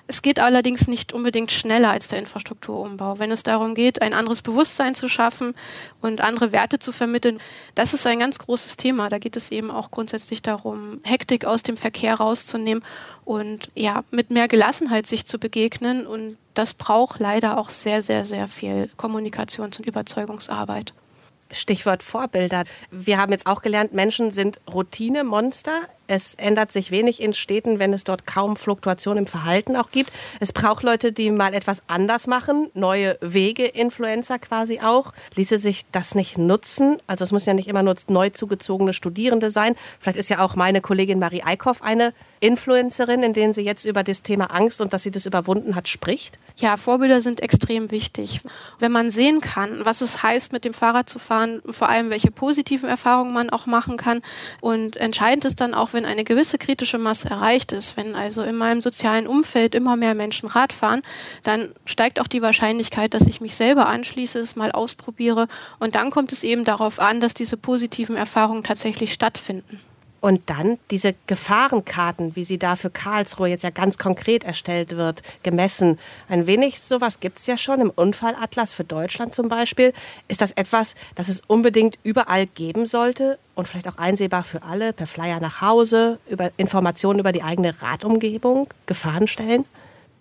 Es 0.06 0.22
geht 0.22 0.38
allerdings 0.38 0.86
nicht 0.86 1.12
unbedingt 1.12 1.50
schneller 1.50 1.90
als 1.90 2.06
der 2.06 2.20
Infrastrukturumbau. 2.20 3.18
Wenn 3.18 3.32
es 3.32 3.42
darum 3.42 3.74
geht, 3.74 4.02
ein 4.02 4.14
anderes 4.14 4.40
Bewusstsein 4.40 4.94
zu 4.94 5.08
schaffen 5.08 5.56
und 6.00 6.20
andere 6.20 6.52
Werte 6.52 6.78
zu 6.78 6.92
vermitteln, 6.92 7.40
das 7.74 7.92
ist 7.92 8.06
ein 8.06 8.20
ganz 8.20 8.38
großes 8.38 8.76
Thema. 8.76 9.08
Da 9.08 9.18
geht 9.18 9.34
es 9.34 9.50
eben 9.50 9.72
auch 9.72 9.90
grundsätzlich 9.90 10.42
darum, 10.42 11.00
Hektik 11.02 11.44
aus 11.44 11.64
dem 11.64 11.76
Verkehr 11.76 12.14
rauszunehmen 12.14 12.84
und 13.24 13.68
ja, 13.74 14.04
mit 14.12 14.30
mehr 14.30 14.46
Gelassenheit 14.46 15.08
sich 15.08 15.26
zu 15.26 15.40
begegnen. 15.40 16.06
Und 16.06 16.36
das 16.54 16.72
braucht 16.72 17.18
leider 17.18 17.58
auch 17.58 17.70
sehr, 17.70 18.00
sehr, 18.00 18.26
sehr 18.26 18.46
viel 18.46 18.90
Kommunikations- 18.96 19.78
und 19.78 19.86
Überzeugungsarbeit. 19.86 20.94
Stichwort 21.50 22.02
Vorbilder. 22.02 22.64
Wir 22.90 23.18
haben 23.18 23.32
jetzt 23.32 23.46
auch 23.46 23.62
gelernt, 23.62 23.92
Menschen 23.92 24.30
sind 24.30 24.60
Routinemonster. 24.72 25.82
Es 26.06 26.34
ändert 26.34 26.72
sich 26.72 26.90
wenig 26.90 27.20
in 27.20 27.34
Städten, 27.34 27.78
wenn 27.78 27.92
es 27.92 28.04
dort 28.04 28.26
kaum 28.26 28.56
Fluktuation 28.56 29.16
im 29.16 29.26
Verhalten 29.26 29.76
auch 29.76 29.90
gibt. 29.90 30.12
Es 30.40 30.52
braucht 30.52 30.82
Leute, 30.82 31.12
die 31.12 31.30
mal 31.30 31.54
etwas 31.54 31.82
anders 31.86 32.26
machen, 32.26 32.70
neue 32.74 33.18
Wege, 33.20 33.66
Influencer 33.66 34.38
quasi 34.38 34.80
auch. 34.80 35.12
Ließe 35.34 35.58
sich 35.58 35.84
das 35.92 36.14
nicht 36.14 36.38
nutzen? 36.38 36.98
Also 37.06 37.24
es 37.24 37.32
müssen 37.32 37.48
ja 37.48 37.54
nicht 37.54 37.68
immer 37.68 37.82
nur 37.82 37.96
neu 38.08 38.30
zugezogene 38.30 38.92
Studierende 38.92 39.50
sein. 39.50 39.74
Vielleicht 39.98 40.18
ist 40.18 40.30
ja 40.30 40.40
auch 40.40 40.54
meine 40.54 40.80
Kollegin 40.80 41.18
Marie 41.18 41.42
Eickhoff 41.42 41.82
eine 41.82 42.12
Influencerin, 42.40 43.22
in 43.22 43.32
denen 43.32 43.52
sie 43.52 43.62
jetzt 43.62 43.84
über 43.84 44.02
das 44.02 44.22
Thema 44.22 44.46
Angst 44.46 44.80
und 44.80 44.92
dass 44.92 45.02
sie 45.02 45.10
das 45.10 45.26
überwunden 45.26 45.74
hat, 45.74 45.88
spricht? 45.88 46.38
Ja, 46.58 46.76
Vorbilder 46.76 47.22
sind 47.22 47.40
extrem 47.40 47.90
wichtig. 47.90 48.40
Wenn 48.78 48.92
man 48.92 49.10
sehen 49.10 49.40
kann, 49.40 49.84
was 49.84 50.00
es 50.00 50.22
heißt, 50.22 50.52
mit 50.52 50.64
dem 50.64 50.74
Fahrrad 50.74 51.08
zu 51.08 51.18
fahren, 51.18 51.62
vor 51.70 51.88
allem 51.88 52.10
welche 52.10 52.30
positiven 52.30 52.88
Erfahrungen 52.88 53.32
man 53.32 53.50
auch 53.50 53.66
machen 53.66 53.96
kann. 53.96 54.22
Und 54.60 54.96
entscheidend 54.96 55.44
ist 55.44 55.60
dann 55.60 55.74
auch, 55.74 55.92
wenn 55.96 56.04
eine 56.04 56.22
gewisse 56.22 56.58
kritische 56.58 56.98
Masse 56.98 57.28
erreicht 57.30 57.72
ist, 57.72 57.96
wenn 57.96 58.14
also 58.14 58.42
in 58.42 58.54
meinem 58.54 58.80
sozialen 58.80 59.26
Umfeld 59.26 59.74
immer 59.74 59.96
mehr 59.96 60.14
Menschen 60.14 60.48
Rad 60.48 60.72
fahren, 60.72 61.02
dann 61.42 61.70
steigt 61.86 62.20
auch 62.20 62.28
die 62.28 62.42
Wahrscheinlichkeit, 62.42 63.14
dass 63.14 63.26
ich 63.26 63.40
mich 63.40 63.56
selber 63.56 63.86
anschließe, 63.86 64.38
es 64.38 64.54
mal 64.54 64.70
ausprobiere. 64.70 65.48
Und 65.80 65.94
dann 65.94 66.10
kommt 66.10 66.32
es 66.32 66.44
eben 66.44 66.64
darauf 66.64 67.00
an, 67.00 67.20
dass 67.20 67.34
diese 67.34 67.56
positiven 67.56 68.14
Erfahrungen 68.14 68.62
tatsächlich 68.62 69.12
stattfinden. 69.12 69.80
Und 70.20 70.48
dann 70.50 70.78
diese 70.90 71.14
Gefahrenkarten, 71.26 72.36
wie 72.36 72.44
sie 72.44 72.58
da 72.58 72.76
für 72.76 72.90
Karlsruhe 72.90 73.48
jetzt 73.48 73.62
ja 73.62 73.70
ganz 73.70 73.98
konkret 73.98 74.44
erstellt 74.44 74.96
wird, 74.96 75.22
gemessen. 75.42 75.98
Ein 76.28 76.46
wenig 76.46 76.80
sowas 76.80 77.20
gibt 77.20 77.38
es 77.38 77.46
ja 77.46 77.56
schon 77.56 77.80
im 77.80 77.90
Unfallatlas 77.90 78.72
für 78.72 78.84
Deutschland 78.84 79.34
zum 79.34 79.48
Beispiel. 79.48 79.92
Ist 80.28 80.40
das 80.40 80.52
etwas, 80.52 80.94
das 81.14 81.28
es 81.28 81.42
unbedingt 81.46 81.98
überall 82.02 82.46
geben 82.46 82.86
sollte 82.86 83.38
und 83.54 83.68
vielleicht 83.68 83.88
auch 83.88 83.98
einsehbar 83.98 84.44
für 84.44 84.62
alle, 84.62 84.92
per 84.92 85.06
Flyer 85.06 85.40
nach 85.40 85.60
Hause, 85.60 86.18
über 86.28 86.50
Informationen 86.56 87.20
über 87.20 87.32
die 87.32 87.42
eigene 87.42 87.80
Radumgebung, 87.82 88.68
Gefahrenstellen? 88.86 89.64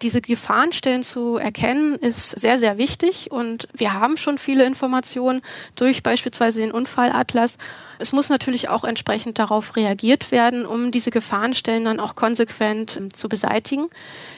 Diese 0.01 0.21
Gefahrenstellen 0.21 1.03
zu 1.03 1.37
erkennen, 1.37 1.95
ist 1.95 2.31
sehr, 2.31 2.59
sehr 2.59 2.77
wichtig. 2.77 3.31
Und 3.31 3.67
wir 3.73 3.93
haben 3.93 4.17
schon 4.17 4.37
viele 4.37 4.65
Informationen 4.65 5.41
durch 5.75 6.03
beispielsweise 6.03 6.59
den 6.59 6.71
Unfallatlas. 6.71 7.57
Es 7.97 8.11
muss 8.11 8.29
natürlich 8.29 8.67
auch 8.69 8.83
entsprechend 8.83 9.39
darauf 9.39 9.75
reagiert 9.75 10.31
werden, 10.31 10.65
um 10.65 10.91
diese 10.91 11.11
Gefahrenstellen 11.11 11.85
dann 11.85 11.99
auch 11.99 12.15
konsequent 12.15 12.97
ähm, 12.97 13.13
zu 13.13 13.29
beseitigen. 13.29 13.87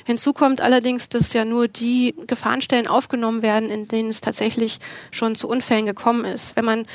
Hinzu 0.06 0.32
kommt 0.34 0.62
allerdings, 0.62 1.10
dass 1.10 1.34
ja 1.34 1.44
nur 1.44 1.68
die 1.68 2.16
Gefahrenstellen 2.28 2.88
aufgenommen 2.88 3.42
werden, 3.42 3.70
in 3.70 3.88
denen 3.88 4.10
es 4.10 4.22
tatsächlich 4.22 4.78
schon 5.12 5.36
zu 5.36 5.48
Unfällen 5.50 5.86
gekommen 5.86 6.24
ist. 6.26 6.56
Wenn 6.56 6.66
man 6.66 6.86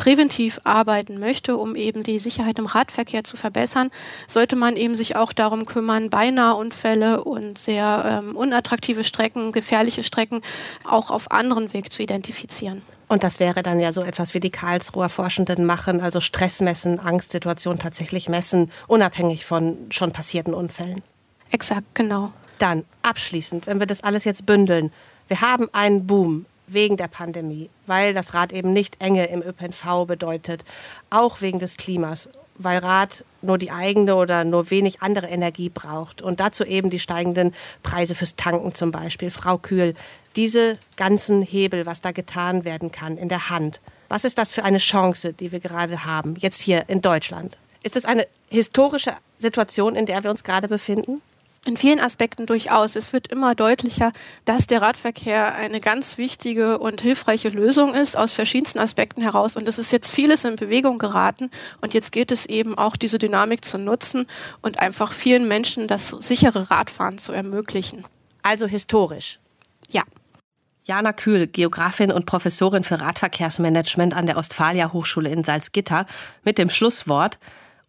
präventiv 0.00 0.58
arbeiten 0.64 1.20
möchte, 1.20 1.58
um 1.58 1.76
eben 1.76 2.02
die 2.02 2.20
Sicherheit 2.20 2.58
im 2.58 2.64
Radverkehr 2.64 3.22
zu 3.22 3.36
verbessern, 3.36 3.90
sollte 4.26 4.56
man 4.56 4.76
eben 4.76 4.96
sich 4.96 5.14
auch 5.14 5.34
darum 5.34 5.66
kümmern, 5.66 6.08
beinahe 6.08 6.54
Unfälle 6.54 7.22
und 7.22 7.58
sehr 7.58 8.22
ähm, 8.24 8.34
unattraktive 8.34 9.04
Strecken, 9.04 9.52
gefährliche 9.52 10.02
Strecken 10.02 10.40
auch 10.84 11.10
auf 11.10 11.30
anderen 11.30 11.74
Weg 11.74 11.92
zu 11.92 12.02
identifizieren. 12.02 12.80
Und 13.08 13.24
das 13.24 13.40
wäre 13.40 13.62
dann 13.62 13.78
ja 13.78 13.92
so 13.92 14.00
etwas, 14.00 14.32
wie 14.32 14.40
die 14.40 14.48
Karlsruher 14.48 15.10
Forschenden 15.10 15.66
machen, 15.66 16.00
also 16.00 16.22
Stress 16.22 16.62
messen, 16.62 16.98
Angstsituationen 16.98 17.78
tatsächlich 17.78 18.30
messen, 18.30 18.70
unabhängig 18.86 19.44
von 19.44 19.76
schon 19.90 20.14
passierten 20.14 20.54
Unfällen. 20.54 21.02
Exakt, 21.50 21.84
genau. 21.92 22.32
Dann 22.58 22.84
abschließend, 23.02 23.66
wenn 23.66 23.80
wir 23.80 23.86
das 23.86 24.02
alles 24.02 24.24
jetzt 24.24 24.46
bündeln, 24.46 24.92
wir 25.28 25.42
haben 25.42 25.68
einen 25.74 26.06
Boom 26.06 26.46
wegen 26.72 26.96
der 26.96 27.08
Pandemie, 27.08 27.70
weil 27.86 28.14
das 28.14 28.34
Rad 28.34 28.52
eben 28.52 28.72
nicht 28.72 29.00
Enge 29.00 29.26
im 29.26 29.42
ÖPNV 29.42 30.06
bedeutet, 30.06 30.64
auch 31.10 31.40
wegen 31.40 31.58
des 31.58 31.76
Klimas 31.76 32.28
weil 32.62 32.78
Rad 32.78 33.24
nur 33.42 33.58
die 33.58 33.70
eigene 33.70 34.16
oder 34.16 34.44
nur 34.44 34.70
wenig 34.70 35.02
andere 35.02 35.28
Energie 35.28 35.70
braucht. 35.70 36.20
Und 36.22 36.40
dazu 36.40 36.64
eben 36.64 36.90
die 36.90 36.98
steigenden 36.98 37.54
Preise 37.82 38.14
fürs 38.14 38.36
Tanken 38.36 38.74
zum 38.74 38.90
Beispiel. 38.90 39.30
Frau 39.30 39.56
Kühl, 39.58 39.94
diese 40.36 40.78
ganzen 40.96 41.42
Hebel, 41.42 41.86
was 41.86 42.02
da 42.02 42.12
getan 42.12 42.64
werden 42.64 42.92
kann 42.92 43.16
in 43.16 43.28
der 43.28 43.48
Hand, 43.48 43.80
was 44.08 44.24
ist 44.24 44.38
das 44.38 44.54
für 44.54 44.64
eine 44.64 44.78
Chance, 44.78 45.32
die 45.32 45.52
wir 45.52 45.60
gerade 45.60 46.04
haben, 46.04 46.34
jetzt 46.38 46.60
hier 46.60 46.88
in 46.88 47.00
Deutschland? 47.00 47.56
Ist 47.82 47.96
es 47.96 48.04
eine 48.04 48.26
historische 48.48 49.14
Situation, 49.38 49.96
in 49.96 50.04
der 50.04 50.22
wir 50.22 50.30
uns 50.30 50.44
gerade 50.44 50.68
befinden? 50.68 51.22
In 51.66 51.76
vielen 51.76 52.00
Aspekten 52.00 52.46
durchaus. 52.46 52.96
Es 52.96 53.12
wird 53.12 53.26
immer 53.26 53.54
deutlicher, 53.54 54.12
dass 54.46 54.66
der 54.66 54.80
Radverkehr 54.80 55.54
eine 55.54 55.80
ganz 55.80 56.16
wichtige 56.16 56.78
und 56.78 57.02
hilfreiche 57.02 57.50
Lösung 57.50 57.94
ist, 57.94 58.16
aus 58.16 58.32
verschiedensten 58.32 58.78
Aspekten 58.78 59.20
heraus. 59.20 59.56
Und 59.56 59.68
es 59.68 59.78
ist 59.78 59.92
jetzt 59.92 60.10
vieles 60.10 60.44
in 60.44 60.56
Bewegung 60.56 60.98
geraten. 60.98 61.50
Und 61.82 61.92
jetzt 61.92 62.12
geht 62.12 62.32
es 62.32 62.46
eben 62.46 62.78
auch, 62.78 62.96
diese 62.96 63.18
Dynamik 63.18 63.62
zu 63.62 63.76
nutzen 63.76 64.26
und 64.62 64.78
einfach 64.78 65.12
vielen 65.12 65.48
Menschen 65.48 65.86
das 65.86 66.08
sichere 66.08 66.70
Radfahren 66.70 67.18
zu 67.18 67.32
ermöglichen. 67.32 68.04
Also 68.42 68.66
historisch. 68.66 69.38
Ja. 69.90 70.04
Jana 70.84 71.12
Kühl, 71.12 71.46
Geografin 71.46 72.10
und 72.10 72.24
Professorin 72.24 72.84
für 72.84 73.02
Radverkehrsmanagement 73.02 74.14
an 74.14 74.24
der 74.24 74.38
Ostfalia 74.38 74.94
Hochschule 74.94 75.28
in 75.28 75.44
Salzgitter, 75.44 76.06
mit 76.42 76.56
dem 76.56 76.70
Schlusswort. 76.70 77.38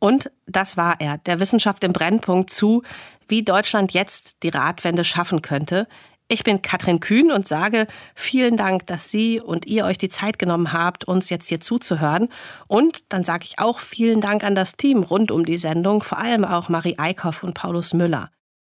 Und 0.03 0.31
das 0.47 0.77
war 0.77 0.95
er, 0.99 1.19
der 1.19 1.39
Wissenschaft 1.39 1.83
im 1.83 1.93
Brennpunkt 1.93 2.49
zu, 2.49 2.81
wie 3.27 3.43
Deutschland 3.43 3.93
jetzt 3.93 4.41
die 4.41 4.49
Radwende 4.49 5.05
schaffen 5.05 5.43
könnte. 5.43 5.87
Ich 6.27 6.43
bin 6.43 6.63
Katrin 6.63 6.99
Kühn 6.99 7.31
und 7.31 7.47
sage 7.47 7.85
vielen 8.15 8.57
Dank, 8.57 8.87
dass 8.87 9.11
Sie 9.11 9.39
und 9.39 9.67
ihr 9.67 9.85
euch 9.85 9.99
die 9.99 10.09
Zeit 10.09 10.39
genommen 10.39 10.73
habt, 10.73 11.05
uns 11.05 11.29
jetzt 11.29 11.49
hier 11.49 11.61
zuzuhören. 11.61 12.29
Und 12.67 13.03
dann 13.09 13.23
sage 13.23 13.45
ich 13.45 13.59
auch 13.59 13.79
vielen 13.79 14.21
Dank 14.21 14.43
an 14.43 14.55
das 14.55 14.75
Team 14.75 15.03
rund 15.03 15.29
um 15.29 15.45
die 15.45 15.57
Sendung, 15.57 16.01
vor 16.01 16.17
allem 16.17 16.45
auch 16.45 16.67
Marie 16.67 16.97
Eickhoff 16.97 17.43
und 17.43 17.53
Paulus 17.53 17.93
Müller. 17.93 18.31